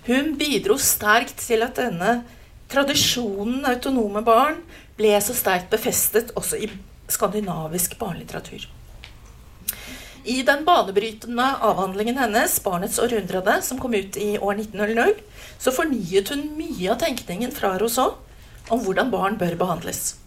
hun 0.07 0.38
bidro 0.39 0.77
sterkt 0.79 1.41
til 1.43 1.65
at 1.65 1.75
denne 1.79 2.22
tradisjonen 2.72 3.65
autonome 3.67 4.24
barn 4.24 4.62
ble 4.98 5.12
så 5.24 5.36
sterkt 5.36 5.69
befestet 5.74 6.31
også 6.39 6.60
i 6.63 6.69
skandinavisk 7.12 7.98
barnelitteratur. 8.00 8.67
I 10.27 10.41
den 10.43 10.65
banebrytende 10.67 11.43
avhandlingen 11.63 12.17
hennes, 12.19 12.60
'Barnets 12.60 13.00
århundrede', 13.00 13.62
som 13.63 13.79
kom 13.79 13.93
ut 13.93 14.17
i 14.17 14.38
år 14.38 14.57
1900, 14.60 15.13
så 15.60 15.72
fornyet 15.72 16.29
hun 16.34 16.50
mye 16.57 16.89
av 16.91 17.00
tenkningen 17.00 17.53
fra 17.55 17.77
Rousseau 17.79 18.17
om 18.67 18.81
hvordan 18.84 19.12
barn 19.13 19.38
bør 19.39 19.55
behandles. 19.55 20.17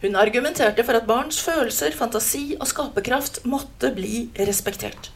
Hun 0.00 0.16
argumenterte 0.16 0.84
for 0.86 0.96
at 0.96 1.06
barns 1.06 1.42
følelser, 1.44 1.92
fantasi 1.92 2.56
og 2.56 2.70
skaperkraft 2.70 3.42
måtte 3.44 3.92
bli 3.92 4.30
respektert. 4.48 5.10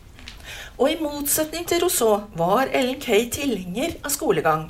Og 0.76 0.90
i 0.90 1.00
motsetning 1.00 1.64
til 1.64 1.80
Rousseau 1.86 2.26
var 2.36 2.68
Ellen 2.68 3.00
Kay 3.00 3.30
tilhenger 3.32 3.96
av 4.04 4.12
skolegang. 4.12 4.68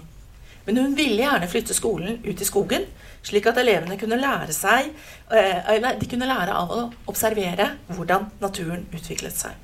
Men 0.65 0.79
hun 0.79 0.95
ville 0.95 1.23
gjerne 1.23 1.49
flytte 1.51 1.75
skolen 1.75 2.21
ut 2.25 2.41
i 2.41 2.47
skogen, 2.47 2.87
slik 3.23 3.47
at 3.51 3.59
elevene 3.63 3.99
kunne 3.99 4.19
lære, 4.21 4.55
seg, 4.55 4.93
eh, 5.31 5.91
de 5.99 6.11
kunne 6.11 6.29
lære 6.29 6.55
av 6.55 6.71
å 6.71 6.81
observere 7.11 7.73
hvordan 7.89 8.31
naturen 8.41 8.87
utviklet 8.93 9.35
seg. 9.35 9.59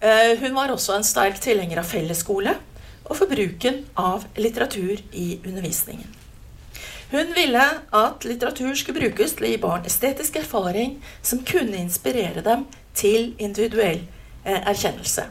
Eh, 0.00 0.38
hun 0.40 0.54
var 0.54 0.70
også 0.70 0.96
en 0.96 1.06
sterk 1.06 1.40
tilhenger 1.40 1.80
av 1.80 1.88
fellesskole, 1.88 2.56
og 3.04 3.16
for 3.16 3.28
bruken 3.28 3.84
av 4.00 4.24
litteratur 4.36 5.00
i 5.12 5.38
undervisningen. 5.44 6.08
Hun 7.10 7.34
ville 7.36 7.64
at 7.92 8.24
litteratur 8.24 8.74
skulle 8.74 9.00
brukes 9.00 9.36
til 9.36 9.46
å 9.46 9.50
gi 9.52 9.60
barn 9.62 9.84
estetisk 9.86 10.38
erfaring 10.40 10.96
som 11.22 11.44
kunne 11.46 11.78
inspirere 11.78 12.42
dem 12.42 12.64
til 12.96 13.34
individuell 13.38 14.00
eh, 14.44 14.60
erkjennelse. 14.60 15.28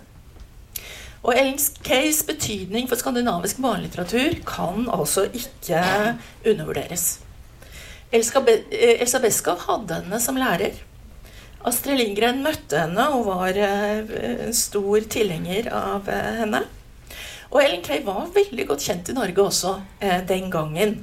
Og 1.23 1.37
Ellen 1.39 1.59
Kays 1.87 2.19
betydning 2.27 2.89
for 2.91 2.99
skandinavisk 2.99 3.61
barnelitteratur 3.63 4.41
kan 4.47 4.89
altså 4.91 5.23
ikke 5.31 5.83
undervurderes. 6.43 7.21
Elsa 8.13 9.21
Beskow 9.23 9.57
hadde 9.63 10.01
henne 10.01 10.19
som 10.21 10.37
lærer. 10.37 10.75
Astrid 11.63 11.97
Lindgren 11.97 12.43
møtte 12.43 12.81
henne 12.83 13.07
og 13.15 13.29
var 13.29 13.55
en 13.55 14.09
eh, 14.19 14.49
stor 14.53 15.05
tilhenger 15.09 15.69
av 15.71 16.09
eh, 16.11 16.33
henne. 16.41 16.65
Og 17.53 17.61
Ellen 17.61 17.83
Kay 17.85 18.01
var 18.03 18.27
veldig 18.35 18.65
godt 18.67 18.83
kjent 18.83 19.13
i 19.13 19.15
Norge 19.15 19.45
også 19.45 19.77
eh, 20.03 20.19
den 20.27 20.51
gangen. 20.51 20.97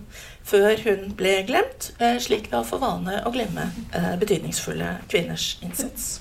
Før 0.50 0.75
hun 0.85 1.12
ble 1.17 1.39
glemt, 1.49 1.93
eh, 2.03 2.19
slik 2.21 2.50
vi 2.50 2.59
har 2.59 2.67
for 2.69 2.83
vane 2.83 3.23
å 3.25 3.33
glemme 3.33 3.71
eh, 3.95 4.12
betydningsfulle 4.21 4.97
kvinners 5.09 5.55
innsats. 5.65 6.19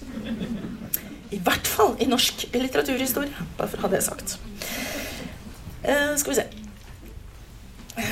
I 1.29 1.39
hvert 1.45 1.67
fall 1.69 1.93
i 2.01 2.07
norsk 2.09 2.47
litteraturhistorie, 2.55 3.45
bare 3.57 3.69
for 3.69 3.77
å 3.77 3.85
ha 3.85 3.91
det 3.93 4.01
sagt. 4.05 4.37
Eh, 5.83 6.15
skal 6.17 6.33
vi 6.33 6.39
se 6.39 6.47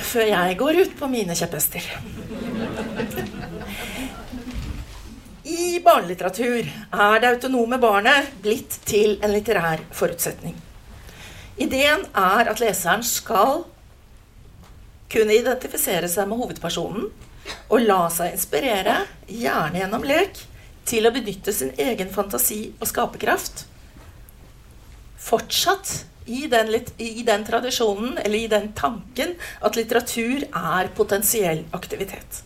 Før 0.03 0.27
jeg 0.27 0.57
går 0.59 0.81
ut 0.83 0.93
på 0.99 1.07
mine 1.07 1.35
kjepphester. 1.35 1.83
I 5.47 5.79
barnelitteratur 5.79 6.67
er 6.67 7.21
det 7.23 7.29
autonome 7.29 7.79
barnet 7.79 8.33
blitt 8.43 8.81
til 8.87 9.15
en 9.23 9.31
litterær 9.31 9.85
forutsetning. 9.95 10.57
Ideen 11.57 12.03
er 12.11 12.51
at 12.51 12.59
leseren 12.61 13.05
skal 13.07 13.63
kunne 15.09 15.37
identifisere 15.39 16.09
seg 16.11 16.27
med 16.27 16.41
hovedpersonen 16.41 17.07
og 17.71 17.85
la 17.85 18.01
seg 18.11 18.35
inspirere, 18.35 18.99
gjerne 19.31 19.79
gjennom 19.79 20.03
lek, 20.07 20.43
til 20.87 21.07
å 21.07 21.13
benytte 21.15 21.53
sin 21.53 21.73
egen 21.77 22.11
fantasi 22.13 22.61
og 22.79 22.87
skaperkraft. 22.89 23.65
Fortsatt 25.27 26.05
i 26.27 26.47
den, 26.51 26.73
i 26.97 27.23
den 27.27 27.45
tradisjonen, 27.47 28.17
eller 28.23 28.39
i 28.39 28.51
den 28.51 28.71
tanken, 28.75 29.35
at 29.63 29.79
litteratur 29.79 30.43
er 30.47 30.91
potensiell 30.95 31.63
aktivitet. 31.75 32.43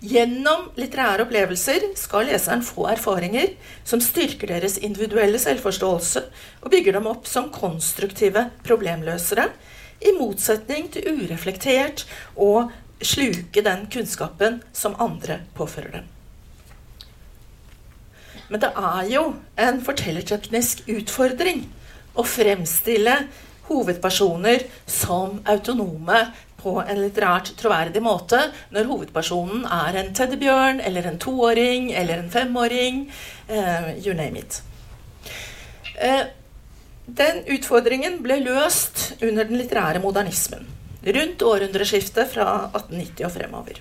Gjennom 0.00 0.70
litterære 0.80 1.26
opplevelser 1.26 1.90
skal 2.00 2.30
leseren 2.30 2.62
få 2.64 2.86
erfaringer 2.88 3.50
som 3.84 4.00
styrker 4.00 4.48
deres 4.48 4.78
individuelle 4.80 5.40
selvforståelse 5.40 6.22
og 6.62 6.70
bygger 6.72 6.96
dem 6.96 7.08
opp 7.10 7.28
som 7.28 7.50
konstruktive 7.52 8.46
problemløsere, 8.64 9.50
i 10.00 10.14
motsetning 10.16 10.86
til 10.94 11.20
ureflektert 11.20 12.06
å 12.40 12.70
sluke 13.04 13.60
den 13.60 13.84
kunnskapen 13.92 14.62
som 14.72 14.96
andre 14.96 15.42
påfører 15.58 15.98
dem. 15.98 16.08
Men 18.50 18.62
det 18.64 18.70
er 18.74 19.10
jo 19.12 19.24
en 19.62 19.80
fortellerteknisk 19.86 20.82
utfordring 20.90 21.64
å 22.18 22.24
fremstille 22.26 23.16
hovedpersoner 23.70 24.64
som 24.90 25.38
autonome 25.48 26.24
på 26.60 26.74
en 26.82 26.98
litterært 27.00 27.52
troverdig 27.60 28.02
måte 28.04 28.40
når 28.74 28.88
hovedpersonen 28.90 29.62
er 29.64 30.00
en 30.00 30.10
teddybjørn 30.16 30.82
eller 30.84 31.06
en 31.08 31.20
toåring 31.22 31.92
eller 31.96 32.20
en 32.20 32.32
femåring. 32.32 33.06
Uh, 33.48 33.94
you 34.02 34.14
name 34.18 34.42
it. 34.42 34.60
Uh, 35.96 36.26
den 37.06 37.42
utfordringen 37.54 38.20
ble 38.24 38.40
løst 38.44 39.22
under 39.22 39.46
den 39.48 39.58
litterære 39.62 40.02
modernismen. 40.02 40.66
Rundt 41.00 41.42
århundreskiftet 41.46 42.28
fra 42.34 42.50
1890 42.74 43.24
og 43.26 43.34
fremover. 43.38 43.80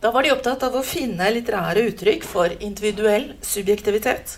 Da 0.00 0.10
var 0.12 0.22
de 0.22 0.32
opptatt 0.34 0.64
av 0.66 0.76
å 0.76 0.84
finne 0.84 1.30
litterære 1.32 1.86
uttrykk 1.90 2.26
for 2.28 2.52
individuell 2.60 3.30
subjektivitet. 3.44 4.36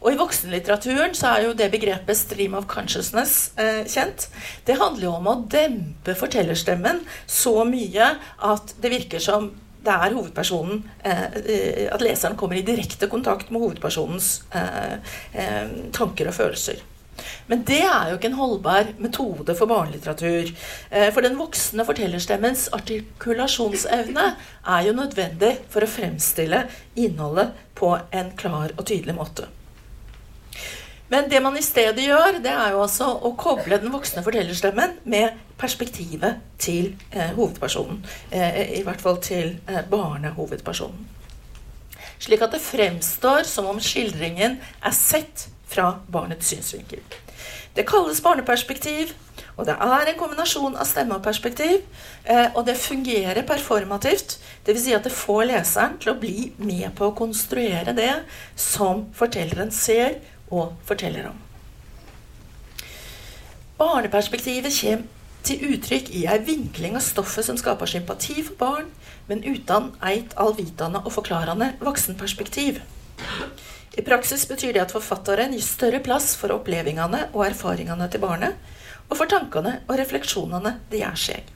Og 0.00 0.14
i 0.14 0.18
voksenlitteraturen 0.18 1.14
så 1.16 1.34
er 1.34 1.44
jo 1.44 1.56
det 1.56 1.70
begrepet 1.70 2.16
'stream 2.16 2.54
of 2.56 2.66
consciousness' 2.66 3.52
eh, 3.60 3.84
kjent. 3.84 4.28
Det 4.64 4.78
handler 4.80 5.04
jo 5.04 5.16
om 5.18 5.28
å 5.28 5.40
dempe 5.44 6.14
fortellerstemmen 6.16 7.04
så 7.26 7.64
mye 7.68 8.16
at 8.38 8.74
det 8.80 8.90
virker 8.90 9.20
som 9.20 9.52
det 9.84 9.92
er 9.92 10.14
hovedpersonen 10.14 10.82
eh, 11.04 11.24
eh 11.24 11.94
At 11.94 12.02
leseren 12.04 12.36
kommer 12.36 12.56
i 12.56 12.62
direkte 12.62 13.08
kontakt 13.08 13.50
med 13.50 13.60
hovedpersonens 13.60 14.42
eh, 14.52 14.96
eh, 15.32 15.68
tanker 15.92 16.28
og 16.28 16.34
følelser. 16.34 16.82
Men 17.50 17.64
det 17.68 17.82
er 17.84 18.10
jo 18.10 18.18
ikke 18.18 18.30
en 18.30 18.40
holdbar 18.40 18.92
metode 19.02 19.56
for 19.58 19.70
barnelitteratur. 19.70 20.50
Eh, 20.90 21.08
for 21.14 21.26
den 21.26 21.38
voksne 21.40 21.86
fortellerstemmens 21.88 22.68
artikulasjonsevne 22.76 24.26
er 24.76 24.88
jo 24.88 24.96
nødvendig 24.96 25.56
for 25.72 25.86
å 25.86 25.90
fremstille 25.90 26.66
innholdet 26.96 27.56
på 27.78 27.94
en 28.10 28.34
klar 28.36 28.76
og 28.76 28.86
tydelig 28.86 29.16
måte. 29.16 29.48
Men 31.10 31.26
det 31.30 31.40
man 31.42 31.56
i 31.58 31.62
stedet 31.62 32.04
gjør, 32.06 32.38
det 32.38 32.52
er 32.54 32.74
jo 32.74 32.84
altså 32.84 33.08
å 33.26 33.32
koble 33.38 33.80
den 33.82 33.90
voksne 33.90 34.22
fortellerstemmen 34.22 35.00
med 35.10 35.40
perspektivet 35.58 36.38
til 36.62 36.92
eh, 37.10 37.32
hovedpersonen. 37.34 37.98
Eh, 38.30 38.76
I 38.78 38.84
hvert 38.86 39.02
fall 39.02 39.18
til 39.24 39.56
eh, 39.66 39.82
barnehovedpersonen. 39.90 41.08
Slik 42.20 42.44
at 42.44 42.54
det 42.54 42.62
fremstår 42.62 43.42
som 43.48 43.66
om 43.72 43.80
skildringen 43.82 44.60
er 44.60 44.94
sett 44.94 45.48
fra 45.70 45.94
barnets 46.12 46.50
synsvinkel. 46.50 47.02
Det 47.76 47.86
kalles 47.86 48.20
barneperspektiv, 48.20 49.14
og 49.56 49.66
det 49.68 49.76
er 49.76 50.08
en 50.08 50.18
kombinasjon 50.18 50.76
av 50.76 50.88
stemme 50.88 51.18
og 51.18 51.24
perspektiv. 51.24 51.84
Eh, 52.24 52.48
og 52.54 52.64
det 52.66 52.76
fungerer 52.80 53.46
performativt. 53.46 54.38
Dvs. 54.66 54.82
Si 54.84 54.96
at 54.96 55.06
det 55.06 55.14
får 55.14 55.44
leseren 55.50 55.98
til 56.00 56.14
å 56.14 56.18
bli 56.18 56.50
med 56.58 56.90
på 56.98 57.10
å 57.10 57.16
konstruere 57.16 57.94
det 57.96 58.12
som 58.56 59.06
fortelleren 59.16 59.72
ser 59.74 60.18
og 60.50 60.74
forteller 60.88 61.30
om. 61.30 61.38
Barneperspektivet 63.80 64.74
kommer 64.80 65.06
til 65.46 65.62
uttrykk 65.72 66.10
i 66.12 66.26
ei 66.28 66.40
vinkling 66.44 66.98
av 66.98 67.04
stoffet 67.04 67.46
som 67.46 67.56
skaper 67.56 67.88
sympati 67.88 68.42
for 68.44 68.58
barn, 68.60 68.90
men 69.28 69.44
uten 69.44 69.92
eit 70.04 70.34
allvitende 70.36 71.00
og 71.04 71.14
forklarende 71.14 71.72
voksenperspektiv. 71.80 72.82
I 73.98 74.02
praksis 74.06 74.46
betyr 74.46 74.76
det 74.76 74.84
at 74.84 74.92
forfatteren 74.94 75.54
gir 75.56 75.64
større 75.66 75.98
plass 76.04 76.36
for 76.38 76.54
opplevelsene 76.54 77.24
og 77.32 77.46
erfaringene 77.48 78.06
til 78.10 78.22
barnet, 78.22 78.54
og 79.10 79.18
for 79.18 79.30
tankene 79.30 79.80
og 79.88 79.96
refleksjonene 79.98 80.76
det 80.92 81.02
gjør 81.02 81.18
seg. 81.18 81.48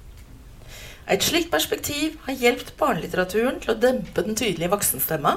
Et 1.05 1.23
slikt 1.23 1.51
perspektiv 1.53 2.17
har 2.25 2.39
hjulpet 2.41 2.73
barnelitteraturen 2.81 3.61
til 3.63 3.75
å 3.75 3.79
dempe 3.79 4.25
den 4.25 4.39
tydelige 4.39 4.73
voksenstemma 4.73 5.35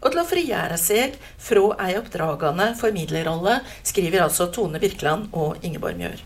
og 0.00 0.06
til 0.08 0.22
å 0.22 0.26
frigjøre 0.26 0.78
seg 0.80 1.18
fra 1.38 1.64
ei 1.84 1.92
oppdragende 1.98 2.70
formidlerrolle, 2.80 3.58
skriver 3.84 4.24
altså 4.24 4.48
Tone 4.48 4.80
Birkeland 4.80 5.28
og 5.36 5.60
Ingeborg 5.66 6.00
Mjør. 6.00 6.22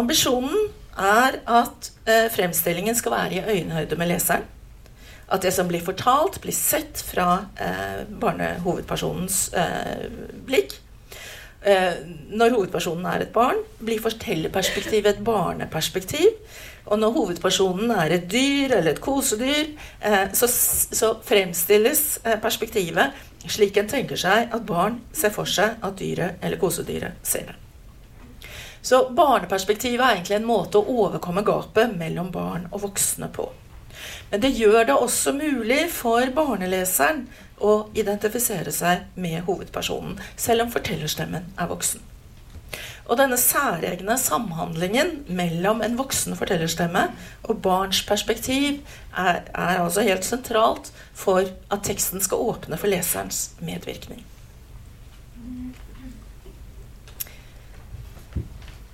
Ambisjonen 0.00 0.70
er 0.96 1.36
at 1.44 1.90
eh, 2.08 2.30
fremstillingen 2.32 2.96
skal 2.96 3.12
være 3.12 3.36
i 3.36 3.58
øyenhøyde 3.58 3.98
med 4.00 4.08
leseren. 4.08 4.48
At 5.28 5.44
det 5.44 5.52
som 5.54 5.68
blir 5.70 5.84
fortalt, 5.84 6.40
blir 6.42 6.56
sett 6.56 7.02
fra 7.06 7.44
eh, 7.60 8.02
barnehovedpersonens 8.08 9.44
eh, 9.54 10.08
blikk. 10.48 10.74
Eh, 11.62 12.02
når 12.34 12.56
hovedpersonen 12.56 13.06
er 13.06 13.22
et 13.22 13.32
barn, 13.32 13.60
blir 13.78 14.02
fortellerperspektivet 14.02 15.16
et 15.16 15.24
barneperspektiv. 15.24 16.34
Og 16.90 16.98
når 16.98 17.14
hovedpersonen 17.14 17.90
er 17.94 18.16
et 18.16 18.24
dyr 18.30 18.74
eller 18.78 18.96
et 18.96 19.00
kosedyr, 19.00 19.70
eh, 20.02 20.24
så, 20.34 20.48
så 20.50 21.14
fremstilles 21.24 22.02
eh, 22.24 22.40
perspektivet 22.42 23.14
slik 23.50 23.78
en 23.78 23.90
tenker 23.90 24.18
seg 24.18 24.52
at 24.54 24.66
barn 24.66 25.00
ser 25.14 25.32
for 25.34 25.48
seg 25.48 25.78
at 25.82 25.98
dyret 25.98 26.42
eller 26.42 26.60
kosedyret 26.60 27.22
ser 27.26 27.50
det. 27.50 27.58
Så 28.82 29.04
barneperspektivet 29.14 30.02
er 30.02 30.16
egentlig 30.16 30.40
en 30.40 30.48
måte 30.48 30.80
å 30.80 30.96
overkomme 31.04 31.44
gapet 31.46 31.94
mellom 31.98 32.32
barn 32.34 32.66
og 32.72 32.82
voksne 32.88 33.30
på. 33.30 33.46
Men 34.30 34.44
det 34.44 34.54
gjør 34.56 34.86
det 34.88 34.96
også 34.96 35.34
mulig 35.36 35.84
for 35.94 36.30
barneleseren 36.34 37.26
å 37.62 37.74
identifisere 37.94 38.72
seg 38.74 39.04
med 39.14 39.44
hovedpersonen, 39.46 40.16
selv 40.36 40.66
om 40.66 40.72
fortellerstemmen 40.72 41.52
er 41.58 41.70
voksen. 41.70 42.02
Og 43.10 43.18
denne 43.18 43.36
særegne 43.36 44.14
samhandlingen 44.18 45.24
mellom 45.36 45.82
en 45.82 45.96
voksen 45.98 46.36
fortellerstemme 46.38 47.08
og 47.42 47.62
barns 47.64 48.02
perspektiv 48.08 48.78
er, 49.18 49.42
er 49.52 49.82
altså 49.82 50.04
helt 50.06 50.24
sentralt 50.24 50.92
for 51.12 51.44
at 51.44 51.84
teksten 51.84 52.22
skal 52.22 52.44
åpne 52.52 52.78
for 52.78 52.90
leserens 52.92 53.50
medvirkning. 53.60 54.22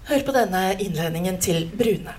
Hør 0.09 0.25
på 0.25 0.33
denne 0.33 0.62
innledningen 0.81 1.37
til 1.44 1.66
Brune. 1.77 2.16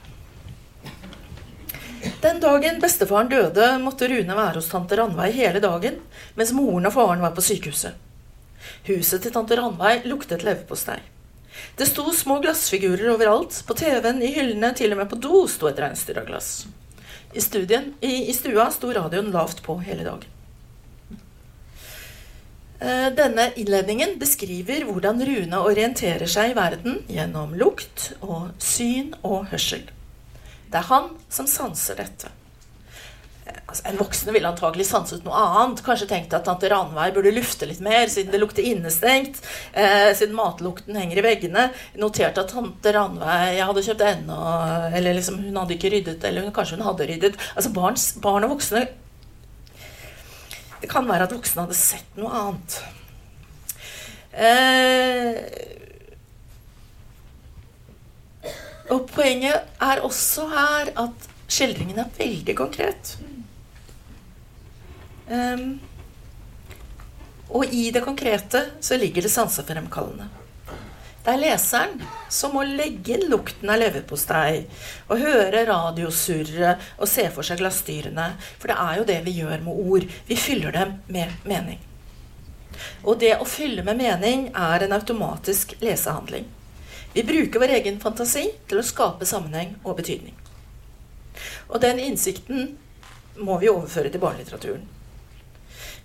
Den 2.21 2.39
dagen 2.39 2.79
bestefaren 2.79 3.29
døde, 3.31 3.65
måtte 3.83 4.07
Rune 4.07 4.35
være 4.35 4.59
hos 4.59 4.69
tante 4.71 4.95
Ranveig 4.99 5.33
hele 5.35 5.59
dagen, 5.63 5.99
mens 6.39 6.53
moren 6.55 6.87
og 6.87 6.95
faren 6.95 7.23
var 7.23 7.35
på 7.35 7.43
sykehuset. 7.43 7.95
Huset 8.87 9.23
til 9.23 9.33
tante 9.35 9.57
Ranveig 9.59 10.07
luktet 10.07 10.45
leverpostei. 10.47 10.99
Det 11.75 11.87
sto 11.89 12.05
små 12.15 12.39
glassfigurer 12.43 13.11
overalt. 13.13 13.61
På 13.67 13.75
TV-en, 13.75 14.21
i 14.23 14.31
hyllene, 14.35 14.71
til 14.75 14.95
og 14.95 15.01
med 15.01 15.09
på 15.11 15.19
do 15.19 15.43
sto 15.51 15.67
et 15.67 15.79
reinsdyr 15.81 16.21
av 16.21 16.27
glass. 16.29 16.67
I, 17.33 17.41
studien, 17.43 17.93
i, 17.99 18.29
I 18.31 18.33
stua 18.33 18.69
sto 18.73 18.91
radioen 18.95 19.31
lavt 19.35 19.63
på 19.65 19.75
hele 19.83 20.07
dagen. 20.07 20.27
Eh, 22.79 23.09
denne 23.11 23.49
innledningen 23.59 24.15
beskriver 24.21 24.87
hvordan 24.87 25.19
Rune 25.27 25.63
orienterer 25.67 26.31
seg 26.31 26.53
i 26.53 26.57
verden 26.57 27.01
gjennom 27.11 27.57
lukt 27.59 28.13
og 28.23 28.53
syn 28.63 29.11
og 29.19 29.49
hørsel. 29.51 29.83
Det 30.69 30.77
er 30.77 30.91
han 30.91 31.09
som 31.33 31.47
sanser 31.49 31.97
dette. 31.97 32.29
Altså, 33.69 33.83
en 33.89 33.97
voksen 33.99 34.33
ville 34.33 34.49
antagelig 34.49 34.85
sanset 34.89 35.25
noe 35.25 35.37
annet. 35.37 35.81
Kanskje 35.85 36.07
tenkt 36.09 36.33
at 36.33 36.45
tante 36.45 36.69
Ranveig 36.69 37.13
burde 37.15 37.33
lufte 37.33 37.67
litt 37.69 37.81
mer, 37.85 38.09
siden 38.09 38.33
det 38.33 38.41
lukter 38.41 38.65
innestengt. 38.65 39.41
Eh, 39.73 40.09
siden 40.17 40.37
matlukten 40.37 40.97
henger 40.97 41.21
i 41.21 41.25
veggene. 41.25 41.67
Noterte 42.01 42.45
at 42.45 42.53
tante 42.53 42.93
Ranveig 42.93 43.61
hadde 43.65 43.85
kjøpt 43.85 44.05
ennå 44.05 44.39
Eller 44.97 45.17
liksom, 45.17 45.41
hun 45.45 45.59
hadde 45.61 45.77
ikke 45.77 45.93
ryddet, 45.93 46.23
eller 46.25 46.45
hun, 46.45 46.53
kanskje 46.55 46.79
hun 46.79 46.87
hadde 46.89 47.09
ryddet. 47.09 47.41
Altså 47.55 47.73
barns, 47.73 48.11
barn 48.21 48.45
og 48.47 48.55
voksne 48.55 48.85
Det 50.81 50.89
kan 50.89 51.09
være 51.09 51.29
at 51.29 51.35
voksne 51.35 51.65
hadde 51.65 51.77
sett 51.77 52.17
noe 52.21 52.41
annet. 52.43 52.79
Eh, 54.33 55.78
og 58.89 59.05
poenget 59.11 59.69
er 59.81 60.01
også 60.05 60.47
her 60.49 60.91
at 60.97 61.29
skildringen 61.49 61.99
er 62.01 62.11
veldig 62.17 62.55
konkret. 62.57 63.15
Um, 65.29 65.79
og 67.49 67.73
i 67.73 67.89
det 67.93 68.03
konkrete 68.05 68.65
så 68.81 68.97
ligger 68.97 69.25
det 69.25 69.33
sansefremkallende. 69.33 70.29
Det 71.19 71.33
er 71.33 71.41
leseren 71.41 71.99
som 72.31 72.53
må 72.55 72.63
legge 72.65 73.17
inn 73.17 73.27
lukten 73.29 73.69
av 73.69 73.81
leverpostei 73.81 74.63
og 75.11 75.19
høre 75.21 75.65
radiosurret 75.67 76.85
og 76.97 77.09
se 77.11 77.25
for 77.33 77.45
seg 77.45 77.59
glassdyrene. 77.59 78.31
For 78.57 78.71
det 78.71 78.77
er 78.79 78.99
jo 79.01 79.07
det 79.09 79.19
vi 79.27 79.35
gjør 79.41 79.65
med 79.65 79.81
ord. 79.83 80.07
Vi 80.29 80.37
fyller 80.39 80.73
dem 80.73 80.95
med 81.11 81.35
mening. 81.49 81.81
Og 83.03 83.19
det 83.21 83.35
å 83.37 83.47
fylle 83.49 83.83
med 83.85 83.99
mening 83.99 84.47
er 84.55 84.85
en 84.85 84.95
automatisk 84.95 85.75
lesehandling. 85.83 86.47
Vi 87.19 87.23
bruker 87.23 87.59
vår 87.59 87.67
egen 87.67 87.97
fantasi 87.99 88.45
til 88.71 88.79
å 88.79 88.83
skape 88.87 89.25
sammenheng 89.27 89.73
og 89.83 89.97
betydning. 89.97 90.37
Og 91.67 91.81
den 91.83 91.97
innsikten 91.99 92.77
må 93.43 93.57
vi 93.59 93.67
overføre 93.67 94.07
til 94.13 94.21
barnelitteraturen. 94.23 94.85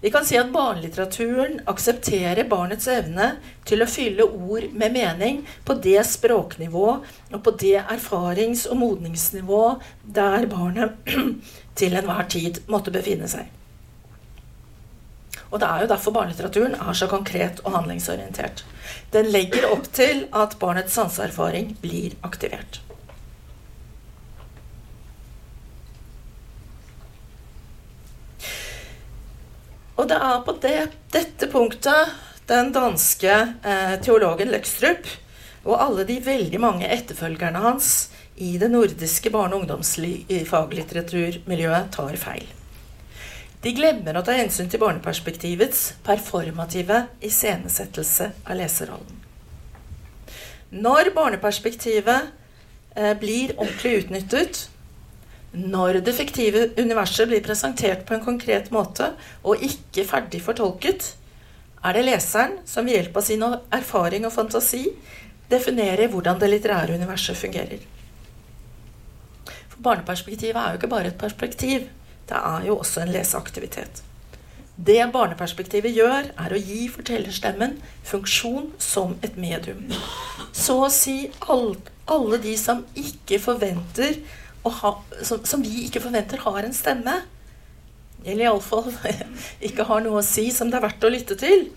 Vi 0.02 0.10
kan 0.10 0.26
si 0.26 0.34
at 0.40 0.50
barnelitteraturen 0.50 1.60
aksepterer 1.70 2.48
barnets 2.50 2.90
evne 2.90 3.28
til 3.62 3.86
å 3.86 3.90
fylle 3.92 4.26
ord 4.26 4.66
med 4.74 4.98
mening 4.98 5.38
på 5.62 5.78
det 5.86 6.02
språknivå 6.10 6.88
og 6.98 7.38
på 7.46 7.54
det 7.62 7.76
erfarings- 7.84 8.66
og 8.66 8.82
modningsnivå 8.82 9.64
der 10.18 10.50
barnet 10.50 10.98
til 11.78 11.94
enhver 11.94 12.26
tid 12.26 12.58
måtte 12.66 12.90
befinne 12.90 13.30
seg. 13.30 13.46
Og 15.54 15.60
det 15.62 15.68
er 15.70 15.84
jo 15.84 15.90
derfor 15.92 16.10
barnelitteraturen 16.16 16.72
er 16.74 16.96
så 16.98 17.06
konkret 17.06 17.60
og 17.62 17.76
handlingsorientert. 17.76 18.64
Den 19.14 19.28
legger 19.30 19.68
opp 19.70 19.86
til 19.94 20.26
at 20.34 20.58
barnets 20.58 20.90
sanseerfaring 20.98 21.78
blir 21.78 22.18
aktivert. 22.26 22.82
Og 29.94 30.10
det 30.10 30.18
er 30.18 30.42
på 30.42 30.58
det, 30.58 30.90
dette 31.14 31.46
punktet 31.52 32.10
den 32.50 32.72
danske 32.74 33.30
eh, 33.30 33.94
teologen 34.02 34.50
Løkstrup 34.50 35.06
og 35.64 35.78
alle 35.78 36.04
de 36.08 36.18
veldig 36.26 36.60
mange 36.60 36.88
etterfølgerne 36.90 37.58
hans 37.62 38.08
i 38.34 38.58
det 38.58 38.70
nordiske 38.74 39.30
barne- 39.30 39.54
og 39.54 39.60
ungdomsfaglitteraturmiljøet 39.62 41.92
tar 41.94 42.16
feil. 42.18 42.63
De 43.64 43.72
glemmer 43.72 44.18
å 44.18 44.22
ta 44.24 44.34
hensyn 44.36 44.68
til 44.68 44.82
barneperspektivets 44.82 45.94
performative 46.04 47.06
iscenesettelse 47.24 48.26
av 48.44 48.58
leserrollen. 48.58 49.22
Når 50.74 51.14
barneperspektivet 51.16 52.26
eh, 52.98 53.14
blir 53.16 53.54
ordentlig 53.56 54.02
utnyttet, 54.02 54.60
når 55.54 56.00
det 56.04 56.16
fiktive 56.18 56.66
universet 56.76 57.30
blir 57.30 57.44
presentert 57.46 58.04
på 58.04 58.16
en 58.16 58.24
konkret 58.24 58.68
måte 58.74 59.12
og 59.46 59.62
ikke 59.62 60.04
ferdig 60.08 60.42
fortolket, 60.44 61.14
er 61.84 61.96
det 61.96 62.04
leseren 62.08 62.58
som 62.68 62.84
ved 62.84 62.98
hjelp 62.98 63.16
av 63.16 63.26
sin 63.26 63.44
erfaring 63.48 64.26
og 64.26 64.34
fantasi 64.34 64.84
definerer 65.48 66.10
hvordan 66.12 66.40
det 66.40 66.50
litterære 66.52 66.96
universet 66.98 67.38
fungerer. 67.38 67.80
For 69.72 69.80
barneperspektivet 69.84 70.58
er 70.58 70.74
jo 70.74 70.80
ikke 70.82 70.90
bare 70.98 71.12
et 71.12 71.20
perspektiv. 71.20 71.86
Det 72.28 72.40
er 72.40 72.66
jo 72.68 72.78
også 72.80 73.04
en 73.04 73.12
leseaktivitet. 73.14 74.02
Det 74.74 74.98
barneperspektivet 75.14 75.94
gjør, 75.94 76.32
er 76.34 76.52
å 76.52 76.58
gi 76.58 76.88
fortellerstemmen 76.90 77.76
funksjon 78.06 78.72
som 78.82 79.14
et 79.22 79.36
medium. 79.38 79.84
Så 80.50 80.80
å 80.82 80.90
si 80.90 81.30
alle 81.46 82.40
de 82.42 82.56
som 82.58 82.82
ikke 82.98 83.38
forventer 83.42 84.18
ha, 84.64 84.90
som, 85.22 85.44
som, 85.46 85.62
vi 85.62 85.84
ikke 85.84 86.02
forventer 86.02 86.42
har 86.42 86.64
en 86.64 86.74
stemme. 86.74 87.20
Eller 88.24 88.48
iallfall 88.48 88.90
ikke 89.68 89.86
har 89.86 90.02
noe 90.02 90.22
å 90.22 90.26
si 90.26 90.48
som 90.50 90.72
det 90.72 90.80
er 90.80 90.86
verdt 90.88 91.06
å 91.06 91.12
lytte 91.12 91.38
til. 91.38 91.68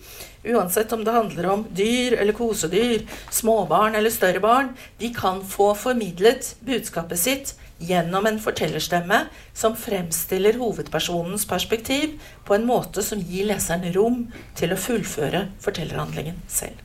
Uansett 0.48 0.90
om 0.96 1.04
det 1.04 1.14
handler 1.14 1.50
om 1.52 1.64
dyr 1.76 2.16
eller 2.18 2.34
kosedyr, 2.34 3.04
småbarn 3.30 3.94
eller 3.98 4.10
større 4.10 4.42
barn. 4.42 4.72
De 4.98 5.12
kan 5.14 5.44
få 5.46 5.70
formidlet 5.78 6.56
budskapet 6.66 7.20
sitt 7.20 7.54
gjennom 7.78 8.26
en 8.26 8.40
fortellerstemme 8.42 9.20
som 9.54 9.76
fremstiller 9.78 10.58
hovedpersonens 10.58 11.46
perspektiv 11.46 12.18
på 12.44 12.56
en 12.56 12.66
måte 12.66 13.02
som 13.06 13.22
gir 13.22 13.46
leseren 13.50 13.86
rom 13.94 14.26
til 14.58 14.74
å 14.74 14.80
fullføre 14.80 15.46
fortellerhandlingen 15.62 16.42
selv. 16.50 16.84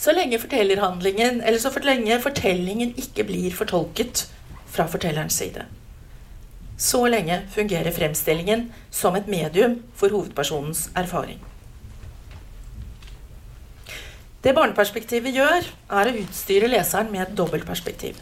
Så 0.00 0.14
lenge 0.16 0.38
så 0.40 1.72
lenge 1.84 2.20
fortellingen 2.24 2.94
ikke 2.96 3.26
blir 3.28 3.52
fortolket 3.52 4.28
fra 4.70 4.86
fortellerens 4.88 5.36
side. 5.36 5.66
Så 6.80 7.02
lenge 7.12 7.42
fungerer 7.52 7.92
fremstillingen 7.92 8.70
som 8.90 9.16
et 9.16 9.28
medium 9.28 9.82
for 9.94 10.08
hovedpersonens 10.08 10.88
erfaring. 10.96 11.40
Det 14.40 14.54
barneperspektivet 14.56 15.36
gjør, 15.36 15.68
er 15.92 16.08
å 16.08 16.16
utstyre 16.22 16.70
leseren 16.72 17.12
med 17.12 17.26
et 17.26 17.36
dobbeltperspektiv. 17.36 18.16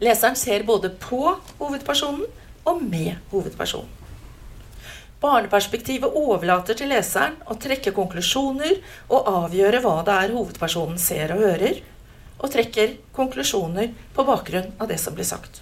Leseren 0.00 0.36
ser 0.36 0.64
både 0.64 0.92
på 0.96 1.34
hovedpersonen 1.58 2.26
og 2.68 2.82
med 2.82 3.18
hovedpersonen. 3.32 3.96
Barneperspektivet 5.20 6.14
overlater 6.16 6.78
til 6.78 6.88
leseren 6.88 7.34
å 7.44 7.56
trekke 7.60 7.92
konklusjoner 7.92 8.78
og 9.12 9.26
avgjøre 9.28 9.82
hva 9.84 9.98
det 10.06 10.14
er 10.16 10.32
hovedpersonen 10.32 10.96
ser 11.00 11.34
og 11.34 11.42
hører, 11.44 11.82
og 12.40 12.48
trekker 12.54 12.94
konklusjoner 13.12 13.90
på 14.16 14.24
bakgrunn 14.24 14.72
av 14.80 14.88
det 14.88 14.96
som 15.02 15.12
blir 15.16 15.28
sagt. 15.28 15.60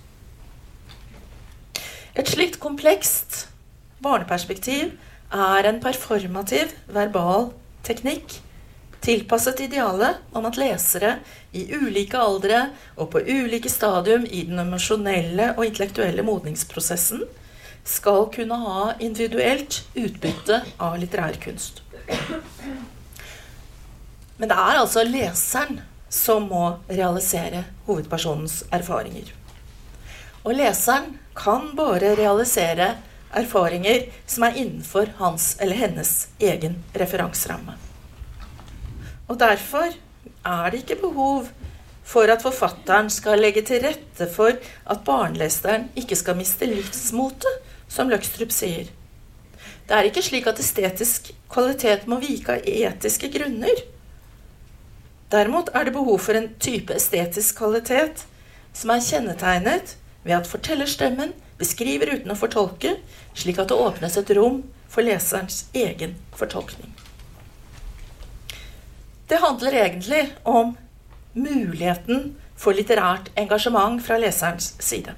Et 2.15 2.31
slikt 2.31 2.61
komplekst 2.63 3.49
barneperspektiv 4.03 4.95
er 5.35 5.67
en 5.67 5.83
performativ 5.83 6.71
verbal 6.95 7.51
teknikk 7.87 8.39
tilpasset 9.01 9.61
idealet 9.61 10.17
om 10.37 10.47
at 10.49 10.59
lesere 10.61 11.19
i 11.53 11.65
ulike 11.75 12.19
aldre 12.19 12.65
og 12.97 13.11
på 13.13 13.23
ulike 13.25 13.71
stadium 13.73 14.27
i 14.27 14.45
den 14.49 14.59
emosjonelle 14.63 15.53
og 15.57 15.65
intellektuelle 15.67 16.25
modningsprosessen 16.27 17.23
skal 17.89 18.27
kunne 18.35 18.59
ha 18.61 18.93
individuelt 19.01 19.83
utbytte 19.95 20.61
av 20.77 20.99
litterær 21.01 21.39
kunst. 21.41 21.83
Men 24.39 24.51
det 24.51 24.59
er 24.59 24.81
altså 24.83 25.05
leseren 25.07 25.81
som 26.13 26.47
må 26.51 26.65
realisere 26.89 27.65
hovedpersonens 27.89 28.63
erfaringer. 28.73 29.33
Og 30.45 30.55
leseren 30.57 31.17
kan 31.37 31.73
bare 31.77 32.15
realisere 32.19 32.95
erfaringer 33.37 34.07
som 34.27 34.47
er 34.47 34.57
innenfor 34.63 35.13
hans 35.19 35.55
eller 35.61 35.77
hennes 35.77 36.15
egen 36.39 36.81
referanseramme. 36.97 37.88
Og 39.29 39.39
derfor 39.41 39.93
er 40.45 40.71
det 40.71 40.83
ikke 40.83 41.03
behov 41.03 41.49
for 42.09 42.31
at 42.33 42.43
forfatteren 42.43 43.11
skal 43.13 43.41
legge 43.43 43.63
til 43.69 43.83
rette 43.85 44.29
for 44.33 44.57
at 44.89 45.03
barnelesteren 45.05 45.91
ikke 45.97 46.17
skal 46.17 46.39
miste 46.39 46.69
livsmotet 46.69 47.61
som 47.89 48.09
Løkstrup 48.09 48.53
sier. 48.55 48.89
Det 49.89 49.97
er 49.97 50.09
ikke 50.09 50.25
slik 50.25 50.49
at 50.49 50.61
estetisk 50.61 51.31
kvalitet 51.53 52.07
må 52.09 52.21
vike 52.21 52.57
av 52.57 52.65
etiske 52.69 53.31
grunner. 53.33 53.85
Derimot 55.33 55.69
er 55.77 55.85
det 55.85 55.97
behov 55.97 56.21
for 56.25 56.37
en 56.37 56.51
type 56.61 56.95
estetisk 56.97 57.61
kvalitet 57.61 58.25
som 58.77 58.93
er 58.93 59.05
kjennetegnet 59.05 59.97
ved 60.25 60.37
at 60.39 60.49
fortellerstemmen 60.49 61.35
beskriver 61.61 62.15
uten 62.15 62.33
å 62.33 62.39
fortolke, 62.39 62.97
slik 63.37 63.61
at 63.61 63.73
det 63.73 63.81
åpnes 63.81 64.17
et 64.21 64.33
rom 64.39 64.63
for 64.89 65.05
leserens 65.05 65.67
egen 65.77 66.17
fortolkning. 66.37 66.93
Det 69.29 69.37
handler 69.37 69.73
egentlig 69.73 70.29
om 70.43 70.77
muligheten 71.33 72.37
for 72.57 72.73
litterært 72.73 73.29
engasjement 73.37 74.01
fra 74.03 74.17
leserens 74.19 74.73
side. 74.81 75.13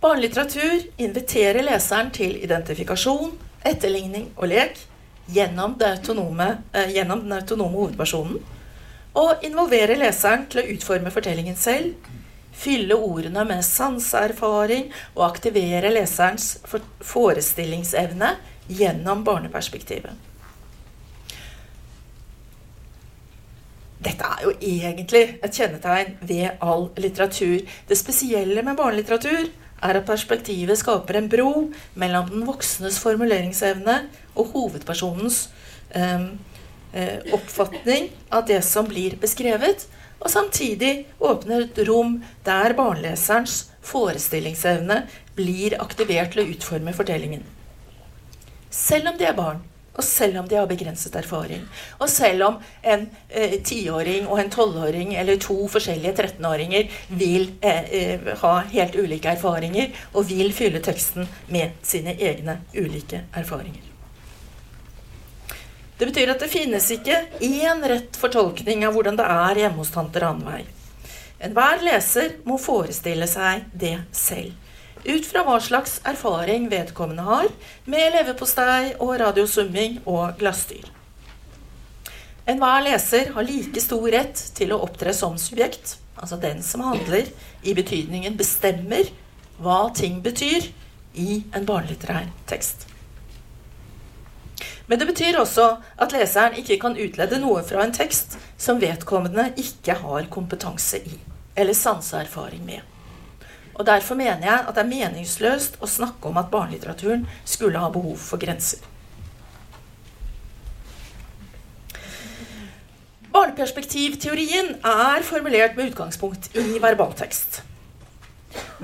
Barnelitteratur 0.00 0.88
inviterer 0.96 1.62
leseren 1.62 2.10
til 2.10 2.38
identifikasjon, 2.42 3.36
etterligning 3.68 4.30
og 4.36 4.48
lek 4.50 4.80
gjennom, 5.30 5.76
autonome, 5.86 6.48
eh, 6.72 6.90
gjennom 6.96 7.20
den 7.20 7.36
autonome 7.36 7.78
hovedpersonen. 7.78 8.40
Og 9.14 9.44
involverer 9.44 10.00
leseren 10.00 10.46
til 10.50 10.62
å 10.62 10.66
utforme 10.74 11.12
fortellingen 11.14 11.56
selv, 11.56 11.94
fylle 12.52 12.96
ordene 12.96 13.44
med 13.44 13.62
sanseerfaring 13.64 14.90
og 15.14 15.28
aktivere 15.28 15.92
leserens 15.94 16.58
forestillingsevne 17.00 18.34
gjennom 18.68 19.24
barneperspektivet. 19.24 20.29
Dette 24.20 24.36
er 24.36 24.42
jo 24.44 24.50
egentlig 24.60 25.20
et 25.40 25.54
kjennetegn 25.56 26.10
ved 26.28 26.58
all 26.60 26.90
litteratur. 27.00 27.62
Det 27.88 27.96
spesielle 27.96 28.60
med 28.60 28.76
barnelitteratur 28.76 29.46
er 29.48 29.96
at 29.96 30.04
perspektivet 30.04 30.76
skaper 30.76 31.16
en 31.16 31.30
bro 31.32 31.52
mellom 31.96 32.28
den 32.28 32.44
voksnes 32.44 32.98
formuleringsevne 33.00 33.94
og 34.34 34.50
hovedpersonens 34.52 35.38
eh, 35.96 36.26
eh, 36.92 37.32
oppfatning 37.32 38.10
av 38.28 38.44
det 38.50 38.60
som 38.66 38.90
blir 38.90 39.16
beskrevet, 39.22 39.86
og 40.20 40.28
samtidig 40.28 41.06
åpner 41.16 41.64
et 41.64 41.80
rom 41.88 42.18
der 42.44 42.76
barneleserens 42.76 43.70
forestillingsevne 43.88 45.06
blir 45.38 45.80
aktivert 45.80 46.36
til 46.36 46.44
å 46.44 46.50
utforme 46.52 46.92
fortellingen. 46.92 47.48
Selv 48.68 49.14
om 49.14 49.16
de 49.16 49.32
er 49.32 49.38
barn, 49.38 49.64
og 49.96 50.04
selv 50.04 50.38
om 50.40 50.48
de 50.48 50.56
har 50.56 50.68
begrenset 50.70 51.16
erfaring. 51.18 51.64
Og 51.98 52.08
selv 52.08 52.46
om 52.46 52.58
en 52.82 53.06
eh, 53.28 53.58
tiåring 53.66 54.28
og 54.28 54.40
en 54.40 54.50
tolvåring 54.52 55.14
eller 55.18 55.40
to 55.42 55.56
forskjellige 55.72 56.14
13-åringer 56.14 56.96
vil 57.18 57.50
eh, 57.60 57.92
eh, 58.00 58.32
ha 58.42 58.54
helt 58.72 58.96
ulike 58.96 59.34
erfaringer 59.34 59.90
og 60.14 60.28
vil 60.30 60.52
fylle 60.56 60.82
teksten 60.84 61.28
med 61.50 61.78
sine 61.82 62.14
egne 62.16 62.60
ulike 62.76 63.24
erfaringer. 63.34 63.86
Det 65.98 66.08
betyr 66.08 66.30
at 66.32 66.40
det 66.40 66.48
finnes 66.48 66.86
ikke 66.94 67.16
én 67.44 67.82
rett 67.84 68.16
fortolkning 68.16 68.86
av 68.88 68.94
hvordan 68.96 69.18
det 69.18 69.26
er 69.28 69.64
hjemme 69.66 69.82
hos 69.82 69.92
tante 69.92 70.22
Ranveig. 70.22 70.64
Enhver 71.44 71.82
leser 71.84 72.38
må 72.48 72.56
forestille 72.60 73.28
seg 73.28 73.66
det 73.76 73.96
selv 74.16 74.59
ut 75.04 75.26
fra 75.26 75.44
hva 75.46 75.56
slags 75.62 75.98
erfaring 76.08 76.68
vedkommende 76.72 77.24
har 77.26 77.48
med 77.90 78.14
leverpostei 78.14 78.94
og 78.98 79.16
radiosumming 79.22 80.00
og 80.04 80.36
glassdyr. 80.40 80.88
Enhver 82.50 82.82
leser 82.82 83.32
har 83.34 83.46
like 83.46 83.82
stor 83.82 84.06
rett 84.10 84.40
til 84.56 84.72
å 84.74 84.80
opptre 84.84 85.12
som 85.14 85.36
subjekt, 85.38 85.98
altså 86.16 86.38
den 86.40 86.64
som 86.66 86.82
handler, 86.84 87.28
i 87.62 87.74
betydningen 87.76 88.38
bestemmer 88.40 89.10
hva 89.60 89.90
ting 89.94 90.22
betyr 90.24 90.70
i 91.14 91.42
en 91.54 91.66
barnelitterær 91.68 92.30
tekst. 92.50 92.86
Men 94.90 94.98
det 94.98 95.06
betyr 95.06 95.38
også 95.38 95.66
at 96.02 96.14
leseren 96.16 96.56
ikke 96.58 96.80
kan 96.82 96.96
utlede 96.98 97.38
noe 97.38 97.62
fra 97.62 97.84
en 97.84 97.94
tekst 97.94 98.34
som 98.58 98.80
vedkommende 98.82 99.52
ikke 99.60 100.00
har 100.00 100.26
kompetanse 100.32 100.98
i, 101.06 101.18
eller 101.54 101.76
sanseerfaring 101.78 102.64
med. 102.66 102.89
Og 103.80 103.86
Derfor 103.88 104.18
mener 104.18 104.44
jeg 104.44 104.60
at 104.60 104.76
det 104.76 104.82
er 104.82 104.90
meningsløst 104.90 105.78
å 105.80 105.88
snakke 105.88 106.28
om 106.28 106.36
at 106.36 106.50
barnelitteraturen 106.52 107.22
skulle 107.48 107.80
ha 107.80 107.88
behov 107.92 108.18
for 108.20 108.40
grenser. 108.42 108.82
Barneperspektivteorien 113.30 114.74
er 114.84 115.24
formulert 115.24 115.78
med 115.78 115.94
utgangspunkt 115.94 116.50
i 116.60 116.76
verbaltekst. 116.82 117.62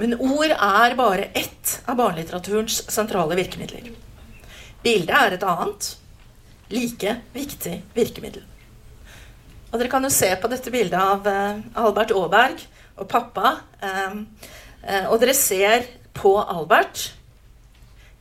Men 0.00 0.16
ord 0.16 0.54
er 0.54 0.96
bare 0.96 1.28
ett 1.36 1.76
av 1.84 1.98
barnelitteraturens 2.00 2.84
sentrale 2.92 3.36
virkemidler. 3.36 3.90
Bildet 4.86 5.16
er 5.18 5.36
et 5.36 5.44
annet, 5.44 5.88
like 6.72 7.16
viktig 7.34 7.80
virkemiddel. 7.96 8.44
Og 9.72 9.80
Dere 9.80 9.92
kan 9.92 10.06
jo 10.06 10.14
se 10.14 10.30
på 10.40 10.48
dette 10.48 10.72
bildet 10.72 11.00
av 11.00 11.26
eh, 11.28 11.64
Albert 11.82 12.14
Aaberg 12.16 12.62
og 12.96 13.10
pappa. 13.10 13.58
Eh, 13.82 14.22
og 15.10 15.18
dere 15.22 15.34
ser 15.34 15.86
på 16.16 16.36
Albert, 16.40 17.10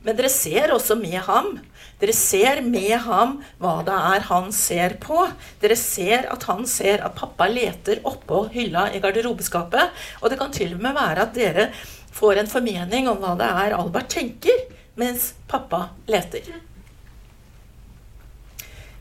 men 0.06 0.17
dere 0.17 0.30
ser 0.30 0.73
også 0.73 0.97
med 0.99 1.17
ham. 1.25 1.56
Dere 2.01 2.13
ser 2.13 2.60
med 2.62 2.93
ham 3.06 3.39
hva 3.62 3.80
det 3.88 3.95
er 3.95 4.25
han 4.28 4.51
ser 4.54 4.97
på. 5.01 5.23
Dere 5.62 5.78
ser 5.80 6.28
at 6.30 6.45
han 6.49 6.65
ser 6.69 7.01
at 7.06 7.15
pappa 7.17 7.47
leter 7.49 8.04
oppå 8.06 8.43
hylla 8.54 8.89
i 8.93 9.01
garderobeskapet. 9.01 9.95
Og 10.21 10.30
det 10.30 10.38
kan 10.41 10.54
til 10.54 10.75
og 10.75 10.84
med 10.84 10.97
være 10.97 11.25
at 11.25 11.34
dere 11.38 11.69
får 12.15 12.41
en 12.41 12.51
formening 12.51 13.10
om 13.10 13.17
hva 13.23 13.34
det 13.39 13.49
er 13.65 13.78
Albert 13.80 14.12
tenker 14.13 14.67
mens 14.99 15.32
pappa 15.49 15.88
leter. 16.12 16.54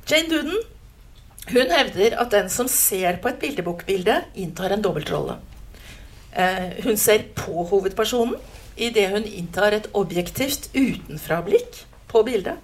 Jane 0.09 0.31
Duden 0.31 0.57
hun 1.53 1.69
hevder 1.69 2.17
at 2.17 2.31
den 2.33 2.49
som 2.49 2.69
ser 2.73 3.19
på 3.21 3.29
et 3.29 3.43
bildebokbilde, 3.43 4.23
inntar 4.41 4.73
en 4.73 4.81
dobbeltrolle. 4.85 5.37
Eh, 6.37 6.85
hun 6.85 6.97
ser 6.97 7.23
på 7.37 7.65
hovedpersonen 7.71 8.35
idet 8.77 9.11
hun 9.11 9.25
inntar 9.25 9.77
et 9.77 9.91
objektivt 9.95 10.71
utenfra-blikk 10.75 11.85
på 12.11 12.23
bildet. 12.23 12.57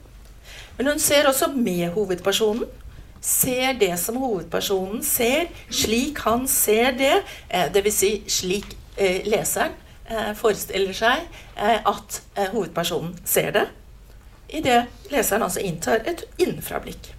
Men 0.79 0.87
hun 0.87 0.99
ser 0.99 1.29
også 1.29 1.53
med 1.55 1.91
hovedpersonen. 1.95 2.65
Ser 3.21 3.73
det 3.73 3.99
som 4.01 4.17
hovedpersonen 4.17 5.05
ser, 5.05 5.51
slik 5.71 6.19
han 6.25 6.49
ser 6.49 6.91
det. 6.99 7.23
Eh, 7.51 7.69
Dvs. 7.75 7.95
Si 7.95 8.23
slik 8.27 8.77
eh, 8.97 9.23
leseren 9.27 9.79
forestiller 10.35 10.91
seg 10.91 11.21
at 11.87 12.17
hovedpersonen 12.51 13.13
ser 13.25 13.53
det. 13.55 13.63
Idet 14.51 14.89
leseren 15.13 15.45
altså 15.47 15.63
inntar 15.63 16.03
et 16.03 16.25
innenfra-blikk. 16.35 17.13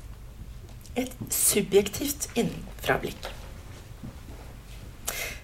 Et 1.00 1.14
subjektivt 1.32 2.28
innenfra-blikk. 2.36 3.32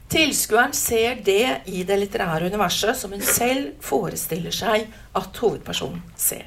Tilskueren 0.07 0.71
ser 0.73 1.17
det 1.19 1.67
i 1.67 1.81
det 1.83 1.97
litterære 1.99 2.47
universet 2.47 2.95
som 2.95 3.11
hun 3.11 3.23
selv 3.23 3.73
forestiller 3.83 4.55
seg 4.55 4.85
at 5.19 5.39
hovedpersonen 5.41 5.99
ser. 6.15 6.45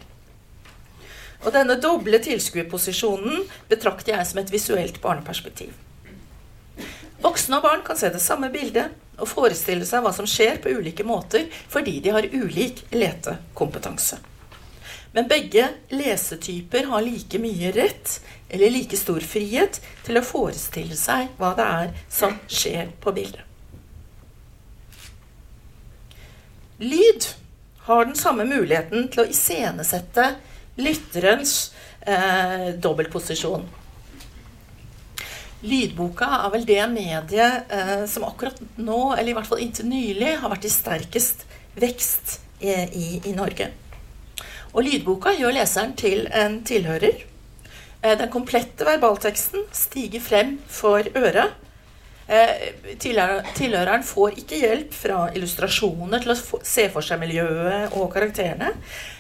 Og 1.45 1.53
denne 1.53 1.77
doble 1.81 2.23
tilskuerposisjonen 2.25 3.45
betrakter 3.69 4.15
jeg 4.15 4.29
som 4.31 4.41
et 4.41 4.53
visuelt 4.53 5.01
barneperspektiv. 5.05 5.75
Voksne 7.21 7.59
og 7.59 7.67
barn 7.67 7.85
kan 7.85 8.01
se 8.01 8.09
det 8.13 8.23
samme 8.25 8.49
bildet 8.53 8.97
og 9.21 9.29
forestille 9.29 9.85
seg 9.85 10.07
hva 10.07 10.15
som 10.17 10.29
skjer 10.29 10.57
på 10.65 10.73
ulike 10.81 11.05
måter 11.05 11.45
fordi 11.69 11.99
de 12.01 12.17
har 12.17 12.31
ulik 12.33 12.87
letekompetanse. 12.97 14.23
Men 15.13 15.29
begge 15.29 15.67
lesetyper 15.93 16.89
har 16.95 17.05
like 17.05 17.43
mye 17.43 17.75
rett 17.77 18.17
eller 18.49 18.73
like 18.73 18.97
stor 18.97 19.21
frihet 19.21 19.83
til 20.07 20.17
å 20.17 20.25
forestille 20.25 20.97
seg 20.97 21.37
hva 21.37 21.53
det 21.61 21.71
er 21.85 21.95
som 22.09 22.41
skjer 22.49 22.95
på 23.05 23.13
bildet. 23.13 23.50
Lyd 26.81 27.27
har 27.85 28.05
den 28.05 28.17
samme 28.17 28.47
muligheten 28.49 29.11
til 29.13 29.25
å 29.25 29.29
iscenesette 29.29 30.31
lytterens 30.81 31.75
eh, 32.09 32.73
dobbeltposisjon. 32.81 33.67
Lydboka 35.61 36.25
er 36.39 36.53
vel 36.55 36.65
det 36.65 36.81
mediet 36.89 37.69
eh, 37.69 38.07
som 38.09 38.25
akkurat 38.25 38.57
nå, 38.81 39.13
eller 39.13 39.29
i 39.29 39.37
hvert 39.37 39.51
fall 39.51 39.61
inntil 39.61 39.91
nylig, 39.91 40.39
har 40.41 40.55
vært 40.55 40.65
i 40.65 40.73
sterkest 40.73 41.45
vekst 41.77 42.39
i, 42.65 42.73
i, 42.73 43.09
i 43.29 43.37
Norge. 43.37 43.69
Og 44.73 44.87
lydboka 44.87 45.35
gjør 45.37 45.59
leseren 45.59 45.93
til 46.01 46.25
en 46.33 46.63
tilhører. 46.65 47.27
Eh, 48.01 48.17
den 48.17 48.33
komplette 48.33 48.89
verbalteksten 48.89 49.69
stiger 49.77 50.25
frem 50.25 50.57
for 50.65 51.05
øret 51.13 51.59
Eh, 52.31 52.95
tilhøreren 53.03 54.05
får 54.07 54.37
ikke 54.39 54.59
hjelp 54.63 54.93
fra 54.95 55.25
illustrasjoner 55.35 56.23
til 56.23 56.31
å 56.31 56.61
se 56.63 56.85
for 56.93 57.03
seg 57.03 57.19
miljøet 57.25 57.97
og 57.99 58.13
karakterene. 58.15 58.71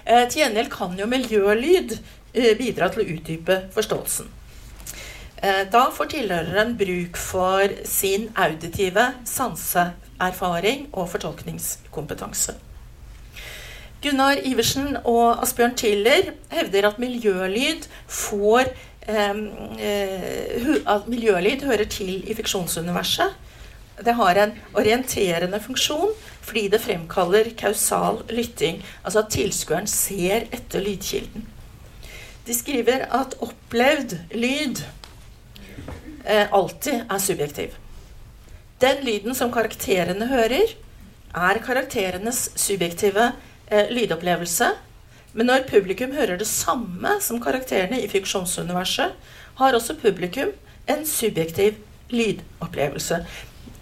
Eh, 0.04 0.28
til 0.30 0.44
gjengjeld 0.44 0.70
kan 0.70 0.94
jo 0.98 1.08
miljølyd 1.10 1.96
eh, 1.96 2.52
bidra 2.58 2.86
til 2.92 3.02
å 3.02 3.08
utdype 3.16 3.64
forståelsen. 3.74 4.36
Da 5.40 5.86
får 5.88 6.10
tilhøreren 6.12 6.74
bruk 6.76 7.16
for 7.16 7.72
sin 7.88 8.26
auditive 8.36 9.06
sanseerfaring 9.24 10.82
og 10.92 11.06
fortolkningskompetanse. 11.14 12.58
Gunnar 14.04 14.36
Iversen 14.44 14.98
og 15.00 15.40
Asbjørn 15.40 15.78
Tiller 15.80 16.34
hevder 16.52 16.90
at 16.90 17.00
miljølyd 17.00 17.88
får 18.04 18.68
Eh, 18.68 18.89
at 19.10 21.08
miljølyd 21.10 21.64
hører 21.68 21.88
til 21.90 22.20
i 22.24 22.34
fiksjonsuniverset. 22.36 23.34
Det 24.00 24.14
har 24.16 24.38
en 24.40 24.52
orienterende 24.78 25.60
funksjon 25.60 26.12
fordi 26.40 26.68
det 26.72 26.80
fremkaller 26.82 27.50
kausal 27.58 28.22
lytting. 28.32 28.80
Altså 29.04 29.22
at 29.22 29.32
tilskueren 29.34 29.86
ser 29.90 30.48
etter 30.54 30.80
lydkilden. 30.84 31.44
De 32.46 32.54
skriver 32.56 33.04
at 33.14 33.36
opplevd 33.44 34.16
lyd 34.34 34.80
eh, 36.24 36.46
alltid 36.50 37.04
er 37.04 37.20
subjektiv. 37.22 37.76
Den 38.80 39.04
lyden 39.04 39.36
som 39.36 39.52
karakterene 39.52 40.26
hører, 40.30 40.72
er 41.30 41.60
karakterenes 41.62 42.48
subjektive 42.58 43.32
eh, 43.70 43.90
lydopplevelse. 43.92 44.72
Men 45.32 45.46
når 45.46 45.68
publikum 45.70 46.14
hører 46.16 46.40
det 46.40 46.48
samme 46.50 47.16
som 47.22 47.38
karakterene 47.42 48.00
i 48.02 48.08
fiksjonsuniverset, 48.10 49.14
har 49.60 49.76
også 49.76 49.98
publikum 50.00 50.50
en 50.90 51.04
subjektiv 51.06 51.78
lydopplevelse. 52.10 53.20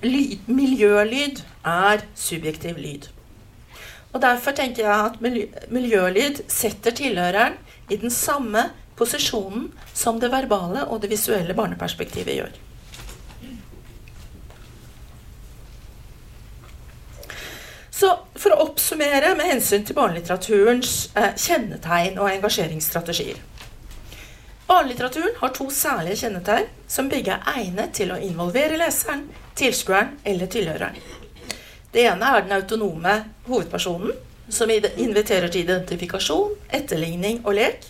Lyd, 0.02 0.44
miljølyd 0.46 1.40
er 1.66 2.04
subjektiv 2.14 2.76
lyd. 2.78 3.08
Og 4.12 4.22
Derfor 4.22 4.56
tenker 4.56 4.84
jeg 4.84 5.08
at 5.10 5.18
miljø, 5.24 5.46
miljølyd 5.72 6.42
setter 6.48 6.94
tilhøreren 6.96 7.58
i 7.90 7.96
den 7.96 8.12
samme 8.12 8.68
posisjonen 8.98 9.68
som 9.94 10.20
det 10.20 10.32
verbale 10.32 10.86
og 10.88 11.02
det 11.02 11.12
visuelle 11.12 11.54
barneperspektivet 11.54 12.40
gjør. 12.40 12.56
Så 17.98 18.12
For 18.38 18.54
å 18.54 18.60
oppsummere 18.68 19.32
med 19.34 19.48
hensyn 19.48 19.82
til 19.86 19.96
barnelitteraturens 19.98 21.08
eh, 21.18 21.32
kjennetegn 21.34 22.20
og 22.22 22.28
engasjeringsstrategier. 22.30 23.40
Barnelitteraturen 24.68 25.34
har 25.40 25.50
to 25.56 25.66
særlige 25.74 26.20
kjennetegn 26.20 26.68
som 26.86 27.08
begge 27.10 27.34
er 27.34 27.58
egnet 27.64 27.96
til 27.98 28.12
å 28.14 28.20
involvere 28.22 28.78
leseren, 28.78 29.24
tilskueren 29.58 30.12
eller 30.28 30.50
tilhøreren. 30.52 31.00
Det 31.90 32.04
ene 32.06 32.30
er 32.30 32.44
den 32.44 32.54
autonome 32.60 33.16
hovedpersonen, 33.48 34.14
som 34.48 34.70
inviterer 34.70 35.50
til 35.50 35.64
identifikasjon, 35.64 36.54
etterligning 36.78 37.42
og 37.42 37.58
lek. 37.58 37.82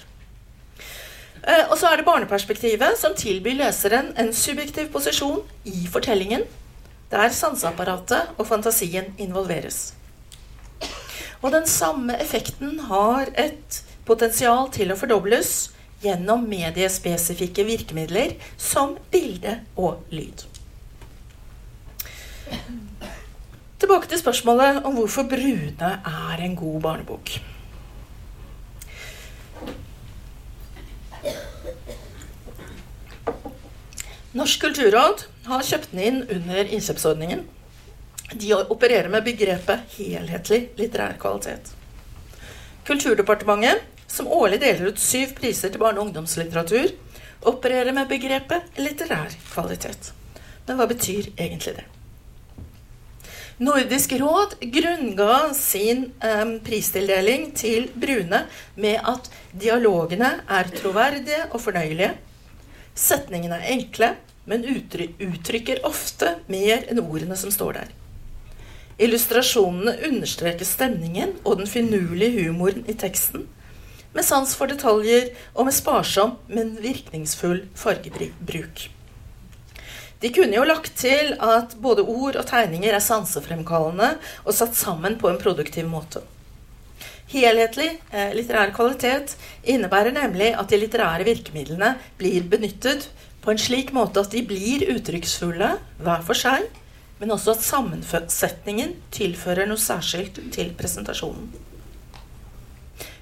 Eh, 1.43 1.67
og 1.69 1.77
så 1.77 1.93
er 1.93 2.01
det 2.01 2.09
barneperspektivet, 2.09 2.97
som 2.97 3.19
tilbyr 3.19 3.61
leseren 3.61 4.15
en 4.17 4.33
subjektiv 4.33 4.89
posisjon 4.95 5.45
i 5.69 5.85
fortellingen, 5.91 6.49
der 7.13 7.29
sanseapparatet 7.35 8.39
og 8.39 8.49
fantasien 8.49 9.13
involveres. 9.21 9.98
Og 11.43 11.53
den 11.55 11.67
samme 11.71 12.17
effekten 12.19 12.79
har 12.89 13.31
et 13.39 13.83
potensial 14.09 14.71
til 14.75 14.91
å 14.91 14.99
fordobles 14.99 15.71
gjennom 16.03 16.47
mediespesifikke 16.51 17.67
virkemidler 17.67 18.35
som 18.59 18.97
bilde 19.13 19.59
og 19.77 20.03
lyd. 20.15 20.47
Tilbake 23.79 24.11
til 24.11 24.19
spørsmålet 24.19 24.83
om 24.83 24.95
hvorfor 24.99 25.23
'Brune' 25.23 25.93
er 26.33 26.43
en 26.43 26.57
god 26.57 26.81
barnebok. 26.83 27.31
Norsk 34.33 34.61
kulturråd 34.61 35.23
har 35.47 35.63
kjøpt 35.63 35.93
den 35.93 36.01
inn 36.01 36.19
under 36.31 36.65
innkjøpsordningen 36.65 37.47
de 38.33 38.55
opererer 38.55 39.09
med 39.09 39.25
begrepet 39.25 39.97
helhetlig 39.97 40.69
litterær 40.77 41.17
kvalitet. 41.21 41.73
Kulturdepartementet, 42.87 43.85
som 44.07 44.29
årlig 44.29 44.61
deler 44.61 44.93
ut 44.93 45.01
syv 45.01 45.35
priser 45.37 45.73
til 45.73 45.81
barne- 45.81 46.01
og 46.01 46.09
ungdomslitteratur, 46.09 46.93
opererer 47.49 47.93
med 47.93 48.09
begrepet 48.09 48.81
litterær 48.81 49.33
kvalitet. 49.53 50.13
Men 50.67 50.77
hva 50.77 50.89
betyr 50.91 51.31
egentlig 51.37 51.79
det? 51.79 51.87
Nordisk 53.59 54.13
råd 54.21 54.55
grunnga 54.61 55.55
sin 55.55 56.05
um, 56.23 56.53
pristildeling 56.63 57.49
til 57.59 57.89
Brune 57.95 58.45
med 58.79 59.01
at 59.03 59.31
dialogene 59.51 60.31
er 60.47 60.71
troverdige 60.77 61.49
og 61.51 61.65
fornøyelige. 61.65 62.13
Setningene 62.95 63.59
er 63.59 63.73
enkle, 63.75 64.13
men 64.49 64.63
uttrykker 64.69 65.83
ofte 65.89 66.37
mer 66.47 66.87
enn 66.87 67.03
ordene 67.03 67.37
som 67.37 67.51
står 67.51 67.81
der. 67.81 67.91
Illustrasjonene 68.99 69.95
understreker 70.09 70.67
stemningen 70.67 71.37
og 71.45 71.61
den 71.61 71.71
finurlige 71.71 72.49
humoren 72.49 72.83
i 72.91 72.97
teksten, 72.99 73.45
med 74.11 74.27
sans 74.27 74.55
for 74.59 74.71
detaljer 74.71 75.29
og 75.55 75.69
med 75.69 75.77
sparsom, 75.77 76.39
men 76.51 76.75
virkningsfull 76.83 77.67
fargebruk. 77.79 78.89
De 80.19 80.33
kunne 80.35 80.57
jo 80.57 80.65
lagt 80.67 80.97
til 80.99 81.37
at 81.39 81.77
både 81.79 82.03
ord 82.03 82.41
og 82.41 82.49
tegninger 82.49 82.91
er 82.91 83.05
sansefremkallende 83.05 84.17
og 84.43 84.57
satt 84.57 84.75
sammen 84.75 85.15
på 85.21 85.31
en 85.31 85.39
produktiv 85.39 85.87
måte. 85.87 86.25
Helhetlig 87.29 87.91
eh, 88.11 88.33
litterær 88.35 88.73
kvalitet 88.75 89.37
innebærer 89.69 90.15
nemlig 90.17 90.55
at 90.59 90.73
de 90.73 90.81
litterære 90.81 91.27
virkemidlene 91.29 91.93
blir 92.19 92.47
benyttet 92.51 93.11
på 93.45 93.53
en 93.53 93.61
slik 93.61 93.93
måte 93.95 94.25
at 94.25 94.33
de 94.35 94.43
blir 94.49 94.89
uttrykksfulle 94.91 95.75
hver 96.03 96.25
for 96.27 96.41
seg, 96.41 96.67
men 97.19 97.35
også 97.35 97.55
at 97.55 97.65
sammensetningen 97.67 98.95
tilfører 99.15 99.67
noe 99.69 99.81
særskilt 99.81 100.41
til 100.55 100.71
presentasjonen. 100.79 101.49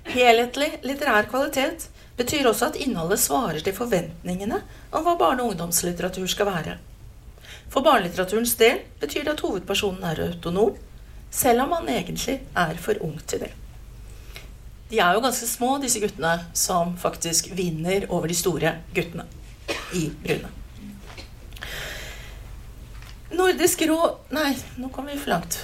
Helhetlig 0.06 0.68
litterær 0.86 1.28
kvalitet 1.30 1.88
betyr 2.16 2.48
også 2.48 2.70
at 2.70 2.78
innholdet 2.80 3.20
svarer 3.20 3.60
til 3.64 3.74
forventningene 3.76 4.60
om 4.92 5.04
hva 5.04 5.16
barne- 5.20 5.44
og 5.44 5.54
ungdomslitteratur 5.54 6.28
skal 6.30 6.48
være. 6.48 6.76
For 7.72 7.84
barnelitteraturens 7.84 8.54
del 8.60 8.84
betyr 9.00 9.24
det 9.26 9.34
at 9.34 9.44
hovedpersonen 9.44 10.04
er 10.06 10.22
autonom, 10.28 10.76
selv 11.30 11.66
om 11.66 11.74
han 11.76 11.88
egentlig 11.92 12.38
er 12.56 12.76
for 12.80 13.02
ung 13.04 13.18
til 13.26 13.42
det. 13.44 13.52
De 14.90 15.00
er 15.02 15.16
jo 15.16 15.24
ganske 15.24 15.48
små, 15.50 15.72
disse 15.82 16.00
guttene, 16.00 16.36
som 16.54 16.94
faktisk 16.96 17.50
vinner 17.58 18.06
over 18.08 18.30
de 18.30 18.38
store 18.38 18.76
guttene 18.94 19.26
i 19.98 20.06
Brune. 20.22 20.52
Nordisk 23.34 23.82
råd 23.82 24.30
Nei, 24.30 24.52
nå 24.78 24.88
kom 24.94 25.08
vi 25.10 25.16
for 25.18 25.34
langt. 25.34 25.58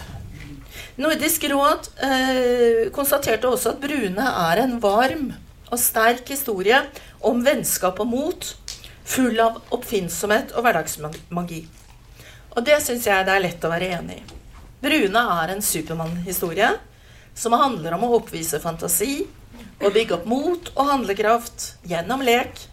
Nordisk 0.98 1.44
råd 1.48 1.87
eh, 2.05 2.88
konstaterte 2.94 3.48
også 3.48 3.72
at 3.72 3.81
Brune 3.83 4.25
er 4.27 4.62
en 4.64 4.77
varm 4.83 5.31
og 5.72 5.79
sterk 5.81 6.29
historie 6.35 6.83
om 7.25 7.40
vennskap 7.46 8.01
og 8.03 8.11
mot, 8.11 8.48
full 9.09 9.38
av 9.40 9.61
oppfinnsomhet 9.72 10.53
og 10.57 10.66
hverdagsmagi. 10.66 11.62
Og 12.53 12.66
det 12.66 12.81
syns 12.85 13.07
jeg 13.09 13.27
det 13.27 13.37
er 13.37 13.44
lett 13.46 13.64
å 13.64 13.70
være 13.72 13.92
enig 13.96 14.18
i. 14.20 14.27
Brune 14.83 15.22
er 15.38 15.55
en 15.55 15.62
Supermann-historie 15.64 16.75
som 17.38 17.55
handler 17.57 17.94
om 17.96 18.09
å 18.09 18.16
oppvise 18.18 18.61
fantasi 18.61 19.22
og 19.79 19.94
bygge 19.94 20.18
opp 20.18 20.27
mot 20.29 20.72
og 20.75 20.90
handlekraft 20.90 21.72
gjennom 21.88 22.25
lek 22.27 22.66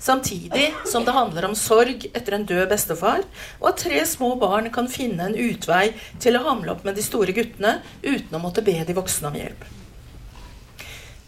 Samtidig 0.00 0.74
som 0.88 1.04
det 1.04 1.12
handler 1.12 1.44
om 1.44 1.54
sorg 1.54 2.06
etter 2.14 2.32
en 2.32 2.46
død 2.48 2.70
bestefar, 2.70 3.20
og 3.60 3.66
at 3.68 3.82
tre 3.82 3.98
små 4.08 4.32
barn 4.40 4.70
kan 4.72 4.88
finne 4.88 5.26
en 5.28 5.36
utvei 5.36 5.90
til 6.22 6.38
å 6.38 6.44
hamle 6.46 6.72
opp 6.72 6.86
med 6.88 6.96
de 6.96 7.04
store 7.04 7.34
guttene 7.36 7.74
uten 8.00 8.36
å 8.36 8.40
måtte 8.40 8.64
be 8.64 8.78
de 8.80 8.96
voksne 8.96 9.28
om 9.28 9.36
hjelp. 9.36 9.66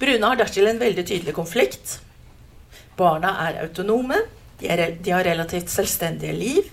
Brune 0.00 0.30
har 0.30 0.40
dertil 0.40 0.70
en 0.70 0.80
veldig 0.80 1.04
tydelig 1.04 1.34
konflikt. 1.36 1.98
Barna 2.96 3.34
er 3.44 3.60
autonome, 3.66 4.22
de, 4.62 4.70
er, 4.72 4.96
de 4.96 5.12
har 5.12 5.26
relativt 5.28 5.68
selvstendige 5.70 6.32
liv, 6.32 6.70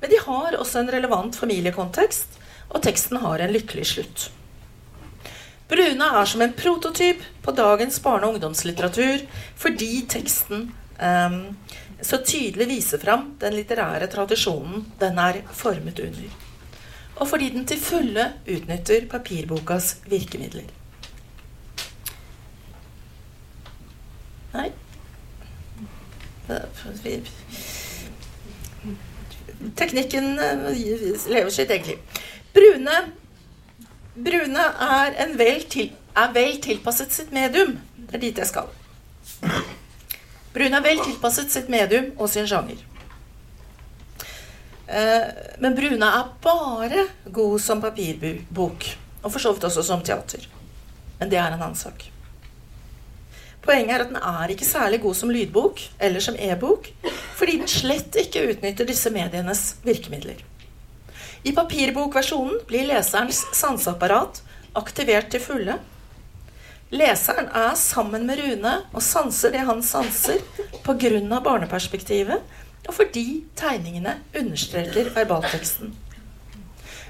men 0.00 0.10
de 0.10 0.22
har 0.24 0.56
også 0.56 0.80
en 0.80 0.90
relevant 0.96 1.36
familiekontekst, 1.36 2.40
og 2.72 2.80
teksten 2.82 3.20
har 3.20 3.44
en 3.44 3.52
lykkelig 3.52 3.84
slutt. 3.92 4.24
Brune 5.68 6.08
er 6.08 6.28
som 6.28 6.40
en 6.44 6.56
prototyp 6.56 7.20
på 7.44 7.52
dagens 7.56 8.00
barne- 8.04 8.28
og 8.28 8.36
ungdomslitteratur 8.36 9.22
fordi 9.60 10.06
teksten 10.08 10.66
så 10.94 12.18
tydelig 12.22 12.68
viser 12.70 13.00
fram 13.02 13.32
den 13.40 13.56
litterære 13.56 14.06
tradisjonen 14.12 14.84
den 15.00 15.18
er 15.18 15.40
formet 15.50 15.98
under. 16.04 16.38
Og 17.16 17.28
fordi 17.30 17.50
den 17.54 17.66
til 17.66 17.80
fulle 17.82 18.28
utnytter 18.46 19.06
papirbokas 19.10 19.96
virkemidler. 20.10 20.70
Nei 24.54 24.70
Teknikken 29.76 30.38
eh, 30.38 30.66
lever 31.26 31.50
sitt 31.50 31.70
eget 31.70 31.86
liv. 31.86 32.20
Brune, 32.54 32.98
Brune 34.14 34.66
er, 34.88 35.32
vel 35.38 35.64
til, 35.72 35.88
er 36.16 36.34
vel 36.36 36.60
tilpasset 36.62 37.12
sitt 37.16 37.32
medium. 37.32 37.78
Det 37.96 38.18
er 38.18 38.24
dit 38.26 38.42
jeg 38.42 38.50
skal. 38.50 38.68
Brun 40.54 40.76
er 40.76 40.84
vel 40.84 41.00
tilpasset 41.02 41.50
sitt 41.50 41.70
medium 41.72 42.12
og 42.14 42.30
sin 42.30 42.46
sjanger. 42.46 42.78
Eh, 44.86 45.28
men 45.58 45.74
Bruna 45.74 46.10
er 46.20 46.32
bare 46.44 47.06
god 47.34 47.60
som 47.62 47.82
papirbok, 47.82 48.86
og 49.22 49.32
for 49.32 49.42
så 49.42 49.54
vidt 49.54 49.66
også 49.66 49.82
som 49.86 50.04
teater. 50.06 50.46
Men 51.18 51.32
det 51.32 51.40
er 51.40 51.48
en 51.48 51.60
annen 51.62 51.78
sak. 51.78 52.06
Poenget 53.64 53.94
er 53.96 54.04
at 54.04 54.10
den 54.12 54.20
er 54.20 54.52
ikke 54.52 54.68
særlig 54.68 55.00
god 55.00 55.16
som 55.16 55.30
lydbok 55.32 55.80
eller 55.98 56.20
som 56.20 56.36
e-bok, 56.36 56.90
fordi 57.38 57.56
den 57.62 57.70
slett 57.70 58.16
ikke 58.20 58.44
utnytter 58.52 58.86
disse 58.86 59.10
medienes 59.10 59.62
virkemidler. 59.86 60.42
I 61.44 61.52
papirbokversjonen 61.56 62.60
blir 62.68 62.86
leserens 62.88 63.42
sanseapparat 63.56 64.42
aktivert 64.76 65.32
til 65.32 65.42
fulle 65.44 65.78
Leseren 66.94 67.48
er 67.50 67.72
sammen 67.78 68.22
med 68.28 68.38
Rune 68.38 68.74
og 68.92 69.02
sanser 69.02 69.50
det 69.50 69.64
han 69.66 69.80
sanser 69.82 70.38
pga. 70.84 71.40
barneperspektivet 71.42 72.60
og 72.86 72.94
fordi 72.94 73.44
tegningene 73.58 74.18
understreker 74.36 75.10
verbalteksten. 75.14 75.94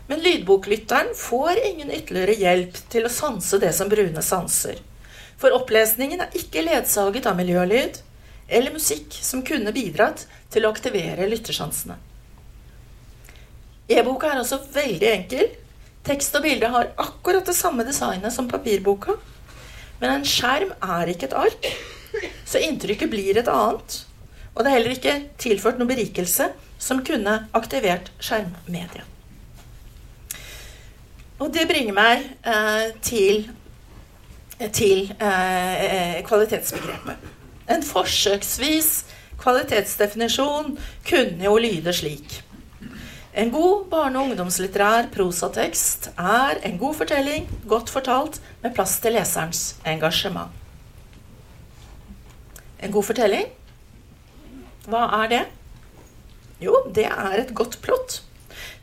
Men 0.08 0.22
lydboklytteren 0.24 1.12
får 1.16 1.60
ingen 1.66 1.90
ytterligere 1.90 2.36
hjelp 2.40 2.80
til 2.92 3.04
å 3.04 3.12
sanse 3.12 3.58
det 3.60 3.72
som 3.76 3.90
Brune 3.92 4.22
sanser. 4.22 4.80
For 5.40 5.52
opplesningen 5.52 6.20
er 6.24 6.36
ikke 6.38 6.64
ledsaget 6.64 7.26
av 7.26 7.36
miljølyd 7.36 8.00
eller 8.48 8.72
musikk 8.72 9.16
som 9.20 9.44
kunne 9.44 9.72
bidratt 9.72 10.26
til 10.52 10.64
å 10.64 10.72
aktivere 10.72 11.28
lyttersansene. 11.28 11.96
E-boka 13.88 14.30
er 14.30 14.40
altså 14.40 14.62
veldig 14.72 15.10
enkel. 15.10 15.52
Tekst 16.04 16.36
og 16.36 16.44
bilde 16.44 16.68
har 16.72 16.92
akkurat 17.00 17.44
det 17.44 17.56
samme 17.56 17.84
designet 17.84 18.32
som 18.32 18.48
papirboka. 18.48 19.16
Men 20.00 20.18
en 20.18 20.26
skjerm 20.28 20.74
er 20.82 21.12
ikke 21.12 21.30
et 21.30 21.38
ark, 21.38 21.70
så 22.46 22.62
inntrykket 22.62 23.10
blir 23.10 23.38
et 23.40 23.50
annet. 23.50 24.00
Og 24.54 24.62
det 24.62 24.70
er 24.70 24.76
heller 24.76 24.94
ikke 24.94 25.16
tilført 25.40 25.80
noen 25.80 25.90
berikelse 25.90 26.50
som 26.78 27.02
kunne 27.06 27.40
aktivert 27.56 28.12
skjermmediet. 28.22 29.10
Og 31.42 31.50
det 31.54 31.66
bringer 31.66 31.96
meg 31.96 32.28
eh, 32.46 32.92
til, 33.02 33.48
til 34.72 35.08
eh, 35.18 36.20
kvalitetsbegrepet. 36.26 37.30
En 37.74 37.82
forsøksvis 37.82 38.90
kvalitetsdefinisjon 39.40 40.76
kunne 41.08 41.44
jo 41.44 41.56
lyde 41.58 41.92
slik. 41.96 42.43
En 43.34 43.50
god 43.50 43.88
barne- 43.90 44.20
og 44.20 44.28
ungdomslitterær 44.30 45.08
prosatekst 45.10 46.12
er 46.14 46.60
en 46.68 46.76
god 46.78 46.94
fortelling, 46.94 47.48
godt 47.66 47.90
fortalt, 47.90 48.38
med 48.62 48.74
plass 48.76 49.00
til 49.02 49.16
leserens 49.16 49.62
engasjement. 49.84 50.52
En 52.78 52.94
god 52.94 53.08
fortelling? 53.08 53.48
Hva 54.86 55.08
er 55.24 55.32
det? 55.32 55.42
Jo, 56.62 56.76
det 56.94 57.08
er 57.08 57.40
et 57.40 57.50
godt 57.54 57.80
plott. 57.82 58.20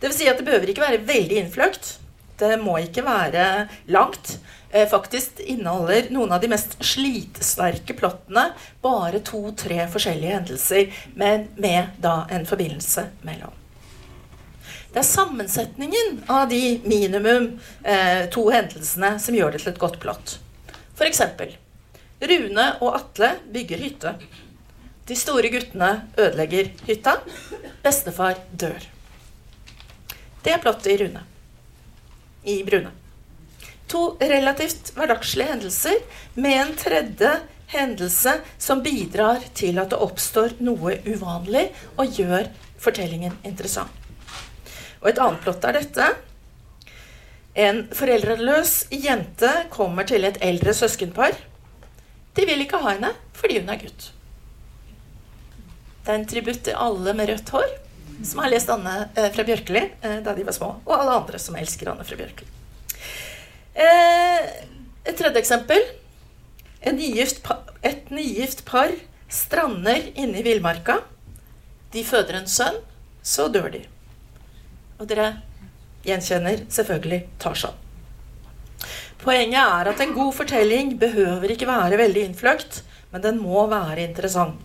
Det 0.01 0.09
vil 0.09 0.17
si 0.17 0.27
at 0.27 0.41
det 0.41 0.45
behøver 0.49 0.73
ikke 0.73 0.83
være 0.83 1.05
veldig 1.07 1.39
innfløkt. 1.45 1.93
Det 2.41 2.59
må 2.59 2.75
ikke 2.83 3.05
være 3.07 3.69
langt. 3.87 4.35
Eh, 4.71 4.87
faktisk 4.89 5.39
inneholder 5.45 6.11
noen 6.11 6.35
av 6.35 6.43
de 6.43 6.51
mest 6.51 6.75
slitsterke 6.83 7.95
plottene 7.95 8.49
bare 8.83 9.23
to-tre 9.23 9.85
forskjellige 9.87 10.35
hendelser, 10.35 11.01
men 11.15 11.47
med 11.55 11.95
da 12.03 12.25
en 12.31 12.47
forbindelse 12.49 13.07
mellom. 13.23 13.60
Det 14.91 14.99
er 14.99 15.07
sammensetningen 15.07 16.17
av 16.27 16.49
de 16.51 16.81
minimum 16.83 17.47
eh, 17.83 18.27
to 18.33 18.43
hendelsene 18.51 19.13
som 19.23 19.35
gjør 19.35 19.55
det 19.55 19.61
til 19.63 19.71
et 19.71 19.79
godt 19.79 19.99
plott. 20.03 20.33
F.eks. 20.99 21.21
Rune 22.21 22.65
og 22.83 22.97
Atle 22.97 23.29
bygger 23.53 23.85
hytte. 23.85 24.15
De 25.07 25.15
store 25.15 25.47
guttene 25.53 25.93
ødelegger 26.19 26.73
hytta. 26.89 27.15
Bestefar 27.85 28.43
dør. 28.51 28.83
Det 30.43 30.57
er 30.57 30.61
plottet 30.61 30.91
i 30.91 30.97
Rune 31.05 31.23
i 32.51 32.57
Brune. 32.67 32.91
To 33.91 34.03
relativt 34.19 34.91
hverdagslige 34.95 35.53
hendelser 35.53 35.97
med 36.35 36.57
en 36.57 36.75
tredje 36.79 37.31
hendelse 37.71 38.37
som 38.59 38.83
bidrar 38.83 39.43
til 39.55 39.79
at 39.79 39.91
det 39.93 40.03
oppstår 40.03 40.59
noe 40.63 40.97
uvanlig 41.07 41.69
og 41.95 42.19
gjør 42.19 42.51
fortellingen 42.81 43.39
interessant. 43.47 44.00
Og 45.01 45.11
et 45.11 45.21
annet 45.21 45.43
plott 45.43 45.65
er 45.65 45.77
dette. 45.79 46.07
En 47.57 47.83
foreldreløs 47.95 48.75
jente 48.93 49.51
kommer 49.73 50.07
til 50.07 50.23
et 50.27 50.39
eldre 50.45 50.73
søskenpar. 50.77 51.35
De 52.37 52.47
vil 52.47 52.63
ikke 52.63 52.79
ha 52.79 52.95
henne 52.95 53.13
fordi 53.35 53.59
hun 53.59 53.71
er 53.73 53.81
gutt. 53.81 54.11
Det 56.01 56.09
er 56.11 56.19
en 56.19 56.27
tributt 56.29 56.63
til 56.65 56.77
alle 56.79 57.13
med 57.17 57.29
rødt 57.29 57.49
hår 57.53 57.71
som 58.25 58.41
har 58.43 58.51
lest 58.53 58.69
Anne 58.69 59.09
eh, 59.15 59.29
fra 59.33 59.45
Bjørkeli 59.45 59.81
eh, 60.01 60.19
da 60.25 60.33
de 60.37 60.45
var 60.45 60.55
små, 60.55 60.75
og 60.85 60.93
alle 60.93 61.15
andre 61.21 61.39
som 61.41 61.57
elsker 61.57 61.89
Anne 61.91 62.05
fra 62.05 62.17
Bjørkeli. 62.19 62.49
Eh, 63.73 64.51
et 65.07 65.17
tredje 65.17 65.41
eksempel. 65.41 65.81
Et 66.81 68.09
nygift 68.13 68.63
par 68.65 68.93
strander 69.29 70.11
inne 70.15 70.41
i 70.41 70.45
villmarka. 70.45 70.99
De 71.93 72.03
føder 72.05 72.39
en 72.39 72.49
sønn, 72.49 72.79
så 73.21 73.47
dør 73.53 73.69
de. 73.73 73.83
Og 75.01 75.07
dere 75.09 75.31
gjenkjenner 76.05 76.67
selvfølgelig 76.69 77.23
Tarzan. 77.41 77.77
Poenget 79.21 79.61
er 79.61 79.89
at 79.89 80.01
en 80.01 80.13
god 80.13 80.33
fortelling 80.33 80.95
behøver 81.01 81.53
ikke 81.53 81.69
være 81.69 81.97
veldig 81.97 82.25
innfløkt, 82.27 82.83
men 83.11 83.23
den 83.23 83.39
må 83.41 83.65
være 83.69 84.03
interessant. 84.05 84.61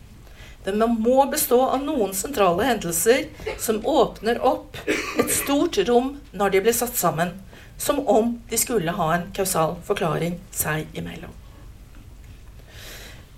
Den 0.66 0.80
må 0.82 1.24
bestå 1.30 1.60
av 1.70 1.84
noen 1.86 2.12
sentrale 2.16 2.64
hendelser 2.66 3.28
som 3.62 3.80
åpner 3.86 4.40
opp 4.44 4.76
et 4.88 5.32
stort 5.32 5.78
rom 5.88 6.16
når 6.36 6.52
de 6.52 6.62
blir 6.66 6.76
satt 6.76 6.98
sammen, 6.98 7.32
som 7.78 8.00
om 8.04 8.34
de 8.50 8.58
skulle 8.60 8.96
ha 8.96 9.08
en 9.14 9.28
kausal 9.36 9.76
forklaring 9.86 10.40
seg 10.50 10.90
imellom. 10.98 11.32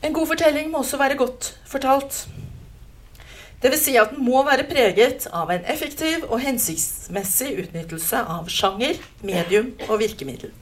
En 0.02 0.14
god 0.14 0.30
fortelling 0.32 0.70
må 0.72 0.80
også 0.80 0.98
være 0.98 1.18
godt 1.20 1.52
fortalt. 1.68 2.24
Dvs. 3.62 3.80
Si 3.82 3.96
at 3.98 4.12
den 4.14 4.22
må 4.22 4.44
være 4.46 4.68
preget 4.70 5.26
av 5.34 5.50
en 5.50 5.64
effektiv 5.66 6.28
og 6.28 6.38
hensiktsmessig 6.44 7.56
utnyttelse 7.64 8.20
av 8.22 8.50
sjanger, 8.52 9.00
medium 9.26 9.72
og 9.88 9.98
virkemiddel. 10.04 10.52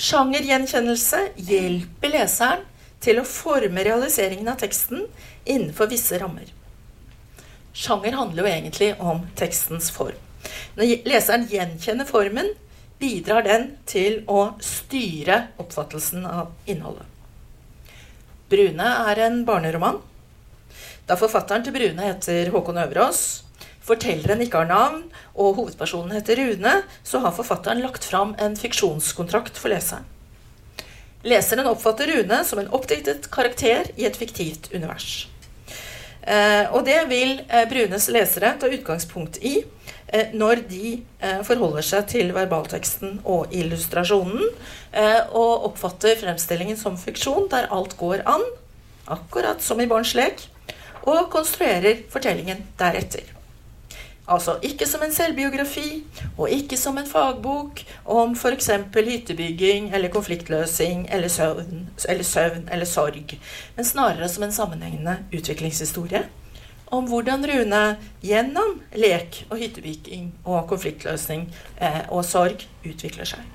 Sjangergjenkjennelse 0.00 1.20
hjelper 1.36 2.14
leseren 2.16 2.64
til 3.04 3.20
å 3.20 3.28
forme 3.28 3.84
realiseringen 3.84 4.48
av 4.48 4.58
teksten 4.62 5.04
innenfor 5.44 5.90
visse 5.92 6.18
rammer. 6.18 6.48
Sjanger 7.74 8.16
handler 8.16 8.46
jo 8.46 8.50
egentlig 8.50 8.90
om 9.02 9.24
tekstens 9.36 9.90
form. 9.92 10.18
Når 10.78 11.04
leseren 11.08 11.46
gjenkjenner 11.50 12.08
formen, 12.08 12.52
bidrar 12.98 13.44
den 13.44 13.68
til 13.90 14.22
å 14.30 14.54
styre 14.62 15.48
oppfattelsen 15.60 16.24
av 16.28 16.54
innholdet. 16.70 17.06
Brune 18.48 18.90
er 19.10 19.20
en 19.26 19.40
barneroman. 19.48 20.00
Da 21.04 21.18
forfatteren 21.20 21.64
til 21.64 21.74
Brune 21.74 22.00
heter 22.06 22.48
Håkon 22.54 22.78
Øverås, 22.80 23.42
fortelleren 23.84 24.40
ikke 24.40 24.62
har 24.62 24.70
navn, 24.70 25.02
og 25.36 25.58
hovedpersonen 25.58 26.14
heter 26.16 26.40
Rune, 26.40 26.78
så 27.04 27.20
har 27.20 27.34
forfatteren 27.36 27.82
lagt 27.84 28.06
fram 28.08 28.32
en 28.40 28.56
fiksjonskontrakt 28.56 29.60
for 29.60 29.68
leseren. 29.72 30.06
Leseren 31.24 31.68
oppfatter 31.68 32.08
Rune 32.08 32.40
som 32.48 32.60
en 32.60 32.72
oppdiktet 32.72 33.28
karakter 33.32 33.90
i 34.00 34.08
et 34.08 34.16
fiktivt 34.16 34.70
univers. 34.72 35.26
Eh, 36.24 36.72
og 36.72 36.86
det 36.88 37.02
vil 37.10 37.36
eh, 37.48 37.66
Brunes 37.68 38.08
lesere 38.12 38.54
ta 38.60 38.68
utgangspunkt 38.72 39.36
i 39.44 39.58
eh, 40.08 40.32
når 40.32 40.64
de 40.70 40.94
forholder 41.44 41.84
seg 41.84 42.08
til 42.12 42.32
verbalteksten 42.36 43.18
og 43.28 43.52
illustrasjonen, 43.52 44.44
og 45.34 45.64
oppfatter 45.68 46.20
fremstillingen 46.20 46.76
som 46.78 46.94
fiksjon 47.00 47.48
der 47.50 47.66
alt 47.74 47.96
går 47.98 48.22
an, 48.30 48.44
akkurat 49.10 49.64
som 49.64 49.80
i 49.82 49.88
barns 49.90 50.12
lek, 50.14 50.44
og 51.04 51.30
konstruerer 51.32 52.04
fortellingen 52.10 52.64
deretter. 52.78 53.30
Altså 54.24 54.54
ikke 54.64 54.86
som 54.88 55.02
en 55.04 55.12
selvbiografi, 55.12 56.04
og 56.38 56.48
ikke 56.50 56.78
som 56.80 56.96
en 56.98 57.06
fagbok 57.06 57.82
om 58.08 58.32
f.eks. 58.36 58.70
hyttebygging 58.94 59.90
eller 59.94 60.08
konfliktløsing 60.08 61.08
eller 61.12 61.28
søvn, 61.28 61.90
eller 62.08 62.24
søvn 62.24 62.68
eller 62.72 62.88
sorg, 62.88 63.36
men 63.76 63.84
snarere 63.84 64.28
som 64.28 64.42
en 64.46 64.52
sammenhengende 64.52 65.18
utviklingshistorie 65.32 66.24
om 66.94 67.08
hvordan 67.08 67.44
Rune 67.48 67.82
gjennom 68.22 68.78
lek 68.96 69.44
og 69.50 69.58
hyttebygging 69.58 70.30
og 70.44 70.68
konfliktløsning 70.70 71.48
eh, 71.80 72.04
og 72.08 72.24
sorg 72.24 72.64
utvikler 72.84 73.28
seg. 73.28 73.50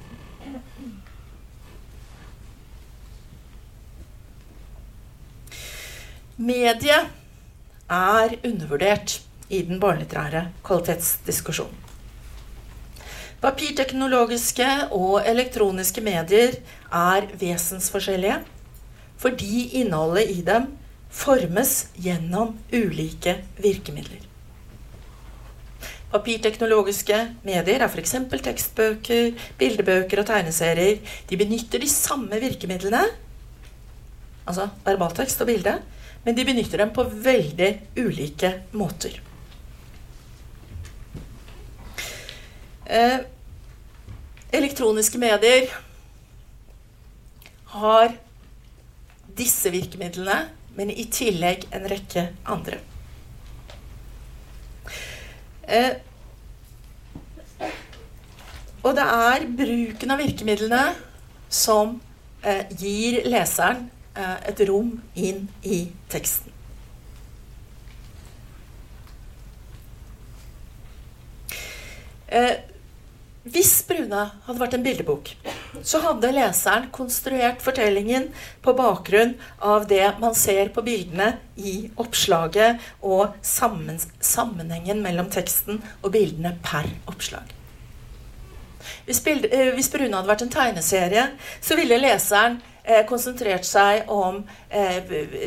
Mediet 6.39 7.18
er 7.89 8.35
undervurdert 8.45 9.19
i 9.49 9.61
den 9.65 9.79
barnelitterære 9.81 10.47
kvalitetsdiskusjonen. 10.63 11.85
Papirteknologiske 13.39 14.67
og 14.91 15.21
elektroniske 15.23 16.01
medier 16.03 16.57
er 16.91 17.27
vesensforskjellige 17.39 18.41
fordi 19.19 19.79
innholdet 19.79 20.31
i 20.31 20.41
dem 20.47 20.67
formes 21.09 21.89
gjennom 21.99 22.53
ulike 22.75 23.35
virkemidler. 23.59 24.25
Papirteknologiske 26.09 27.17
medier 27.45 27.83
er 27.83 27.87
f.eks. 27.87 28.15
tekstbøker, 28.31 29.35
bildebøker 29.59 30.23
og 30.23 30.29
tegneserier. 30.29 31.03
De 31.29 31.37
benytter 31.37 31.83
de 31.83 31.89
samme 31.89 32.39
virkemidlene, 32.41 33.03
altså 34.47 34.69
verbaltekst 34.87 35.43
og 35.45 35.51
bilde, 35.51 35.75
men 36.23 36.35
de 36.35 36.45
benytter 36.45 36.83
dem 36.83 36.93
på 36.93 37.03
veldig 37.03 37.69
ulike 37.97 38.51
måter. 38.71 39.19
Eh, 42.85 43.19
elektroniske 44.51 45.21
medier 45.21 45.69
har 47.75 48.15
disse 49.37 49.69
virkemidlene, 49.69 50.47
men 50.75 50.91
i 50.91 51.05
tillegg 51.11 51.67
en 51.75 51.85
rekke 51.91 52.25
andre. 52.49 52.79
Eh, 55.69 55.91
og 58.81 58.95
det 58.97 59.05
er 59.05 59.45
bruken 59.59 60.13
av 60.15 60.21
virkemidlene 60.23 60.83
som 61.51 61.97
eh, 62.41 62.65
gir 62.79 63.21
leseren 63.29 63.89
et 64.15 64.63
rom 64.67 64.95
inn 65.15 65.45
i 65.63 65.83
teksten. 66.11 66.49
Eh, 72.29 72.57
hvis 73.49 73.71
Bruna 73.87 74.25
hadde 74.45 74.59
vært 74.59 74.75
en 74.77 74.83
bildebok, 74.85 75.31
så 75.81 76.01
hadde 76.03 76.29
leseren 76.35 76.89
konstruert 76.93 77.63
fortellingen 77.65 78.27
på 78.61 78.75
bakgrunn 78.77 79.33
av 79.65 79.87
det 79.89 80.03
man 80.21 80.35
ser 80.37 80.69
på 80.75 80.83
bildene 80.85 81.31
i 81.57 81.89
oppslaget, 81.97 82.83
og 83.01 83.33
sammen, 83.41 83.97
sammenhengen 84.19 85.01
mellom 85.05 85.31
teksten 85.33 85.81
og 86.03 86.11
bildene 86.13 86.53
per 86.65 86.91
oppslag. 87.09 87.55
Hvis, 89.07 89.23
bild, 89.25 89.47
eh, 89.49 89.71
hvis 89.73 89.89
Bruna 89.89 90.19
hadde 90.19 90.29
vært 90.29 90.45
en 90.45 90.53
tegneserie, 90.53 91.25
så 91.61 91.77
ville 91.79 91.97
leseren 91.97 92.59
eh, 92.59 92.78
konsentrert 93.09 93.67
seg 93.67 94.07
om 94.11 94.41
eh, 94.69 94.99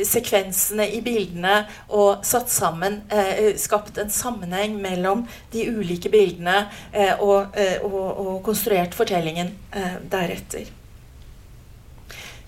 sekvensene 0.07 0.87
i 0.95 1.01
bildene 1.03 1.63
og 1.93 2.23
satt 2.27 2.51
sammen 2.53 3.01
eh, 3.11 3.53
Skapt 3.59 3.97
en 4.01 4.11
sammenheng 4.13 4.77
mellom 4.81 5.25
de 5.53 5.65
ulike 5.71 6.11
bildene 6.13 6.65
eh, 6.91 7.13
og, 7.19 7.55
eh, 7.59 7.81
og, 7.83 7.99
og, 8.21 8.37
konstruert 8.45 8.95
fortellingen 8.97 9.53
eh, 9.75 9.99
deretter. 10.11 10.71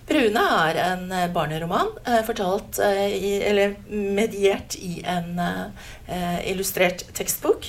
Brune 0.05 0.41
er 0.69 0.77
en 0.83 1.07
barneroman 1.33 1.88
fortalt 2.27 2.77
i, 2.77 3.39
eller 3.41 3.73
mediert 3.89 4.75
i 4.77 4.99
en 5.01 5.39
illustrert 6.45 7.07
tekstbok. 7.17 7.65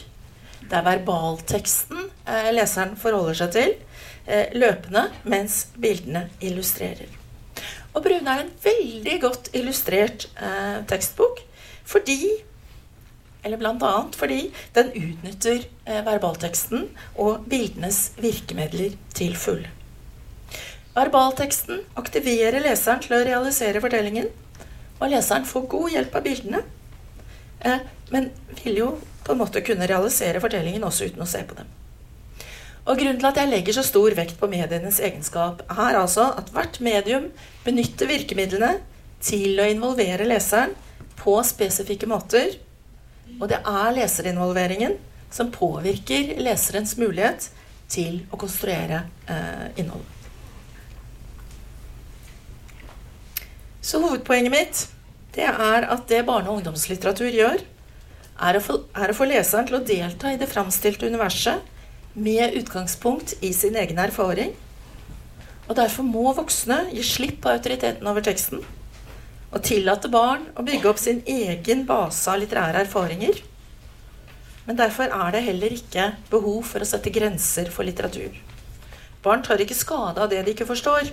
Det 0.69 0.77
er 0.77 0.85
verbalteksten 0.85 2.11
leseren 2.53 2.93
forholder 3.01 3.41
seg 3.41 3.55
til 3.57 3.73
Eh, 3.73 3.86
løpende 4.27 5.05
mens 5.23 5.61
bildene 5.79 6.27
illustrerer. 6.43 7.13
Og 7.97 8.03
Brune 8.05 8.29
er 8.29 8.43
en 8.43 8.51
veldig 8.65 9.15
godt 9.23 9.53
illustrert 9.57 10.27
eh, 10.37 10.83
tekstbok 10.91 11.41
fordi 11.87 12.19
eller 13.47 13.61
bl.a. 13.61 13.93
fordi 14.19 14.41
den 14.75 14.91
utnytter 14.91 15.63
eh, 15.87 16.03
verbalteksten 16.05 16.89
og 17.23 17.47
bildenes 17.49 18.11
virkemidler 18.19 18.97
til 19.15 19.37
full. 19.39 19.63
Verbalteksten 20.97 21.85
aktiverer 22.01 22.59
leseren 22.65 23.05
til 23.05 23.15
å 23.15 23.23
realisere 23.23 23.83
fortellingen, 23.85 24.27
og 24.99 25.13
leseren 25.13 25.47
får 25.47 25.69
god 25.77 25.95
hjelp 25.95 26.19
av 26.19 26.27
bildene, 26.27 26.63
eh, 27.61 27.87
men 28.11 28.31
vil 28.65 28.83
jo 28.83 28.93
på 29.23 29.35
en 29.35 29.43
måte 29.45 29.63
kunne 29.63 29.87
realisere 29.87 30.43
fortellingen 30.43 30.85
også 30.89 31.13
uten 31.13 31.23
å 31.23 31.31
se 31.31 31.45
på 31.47 31.59
dem. 31.61 31.71
Og 32.87 33.01
Grunnen 33.01 33.19
til 33.19 33.27
at 33.27 33.39
jeg 33.41 33.51
legger 33.51 33.75
så 33.75 33.83
stor 33.83 34.15
vekt 34.15 34.37
på 34.39 34.47
medienes 34.51 35.01
egenskap, 35.03 35.65
er 35.67 35.99
altså 35.99 36.29
at 36.39 36.53
hvert 36.55 36.79
medium 36.85 37.33
benytter 37.65 38.07
virkemidlene 38.07 38.77
til 39.27 39.59
å 39.59 39.67
involvere 39.67 40.29
leseren 40.29 40.77
på 41.19 41.35
spesifikke 41.47 42.07
måter. 42.07 42.55
Og 43.41 43.49
det 43.51 43.59
er 43.59 43.97
leserinvolveringen 43.97 44.95
som 45.35 45.51
påvirker 45.51 46.37
leserens 46.39 46.95
mulighet 47.01 47.51
til 47.91 48.21
å 48.31 48.39
konstruere 48.39 49.03
eh, 49.27 49.67
innhold. 49.83 50.07
Så 53.83 53.99
hovedpoenget 54.03 54.55
mitt 54.55 54.87
det 55.35 55.47
er 55.47 55.91
at 55.91 56.07
det 56.11 56.25
barne- 56.27 56.51
og 56.51 56.61
ungdomslitteratur 56.61 57.35
gjør, 57.35 57.61
er 58.47 58.57
å, 58.57 58.63
få, 58.63 58.79
er 58.95 59.11
å 59.11 59.17
få 59.17 59.27
leseren 59.27 59.67
til 59.67 59.79
å 59.79 59.87
delta 59.87 60.31
i 60.31 60.39
det 60.39 60.49
framstilte 60.51 61.11
universet 61.11 61.75
med 62.17 62.57
utgangspunkt 62.57 63.37
i 63.45 63.53
sin 63.53 63.77
egen 63.77 64.01
erfaring. 64.01 64.55
Og 65.67 65.77
derfor 65.77 66.07
må 66.07 66.33
voksne 66.35 66.87
gi 66.93 67.05
slipp 67.05 67.43
på 67.45 67.53
autoriteten 67.53 68.09
over 68.09 68.25
teksten 68.25 68.65
og 69.57 69.63
tillate 69.65 70.11
barn 70.13 70.43
å 70.59 70.65
bygge 70.67 70.91
opp 70.91 70.99
sin 71.01 71.23
egen 71.31 71.85
base 71.89 72.29
av 72.31 72.41
litterære 72.43 72.83
erfaringer. 72.85 73.39
Men 74.67 74.79
derfor 74.81 75.13
er 75.15 75.33
det 75.33 75.45
heller 75.47 75.77
ikke 75.77 76.11
behov 76.33 76.65
for 76.73 76.83
å 76.83 76.89
sette 76.89 77.13
grenser 77.15 77.71
for 77.73 77.87
litteratur. 77.87 78.35
Barn 79.25 79.45
tar 79.47 79.63
ikke 79.63 79.79
skade 79.79 80.23
av 80.23 80.31
det 80.31 80.43
de 80.45 80.53
ikke 80.53 80.69
forstår. 80.69 81.13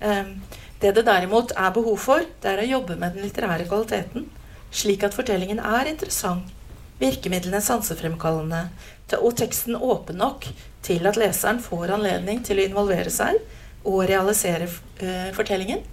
Ehm, 0.00 0.40
det 0.80 0.94
det 0.96 1.04
derimot 1.06 1.52
er 1.56 1.70
behov 1.76 2.00
for, 2.00 2.24
det 2.42 2.50
er 2.50 2.64
å 2.64 2.70
jobbe 2.72 2.96
med 2.96 3.14
den 3.14 3.28
litterære 3.28 3.68
kvaliteten, 3.68 4.26
slik 4.74 5.04
at 5.04 5.14
fortellingen 5.16 5.60
er 5.60 5.88
interessant, 5.88 6.50
virkemidlene 6.98 7.60
sansefremkallende, 7.62 8.68
og 9.12 9.36
teksten 9.36 9.76
åpen 9.76 10.16
nok 10.16 10.48
til 10.84 11.06
at 11.06 11.16
leseren 11.20 11.60
får 11.62 11.92
anledning 11.96 12.44
til 12.44 12.58
å 12.58 12.64
involvere 12.64 13.12
seg 13.12 13.36
og 13.84 14.06
realisere 14.08 14.68
eh, 15.00 15.30
fortellingen. 15.36 15.84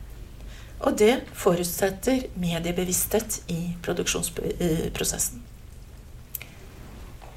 Og 0.82 0.98
det 0.98 1.22
forutsetter 1.38 2.24
mediebevissthet 2.42 3.44
i 3.54 3.76
produksjonsprosessen. 3.86 5.44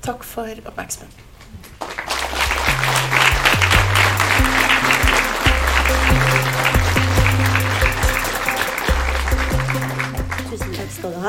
Takk 0.04 0.24
for 0.24 0.48
oppmerksomheten. 0.64 1.32
Tusen 10.50 10.74
takk 10.76 10.90
skal 10.92 11.10
du 11.10 11.16
ha. 11.16 11.22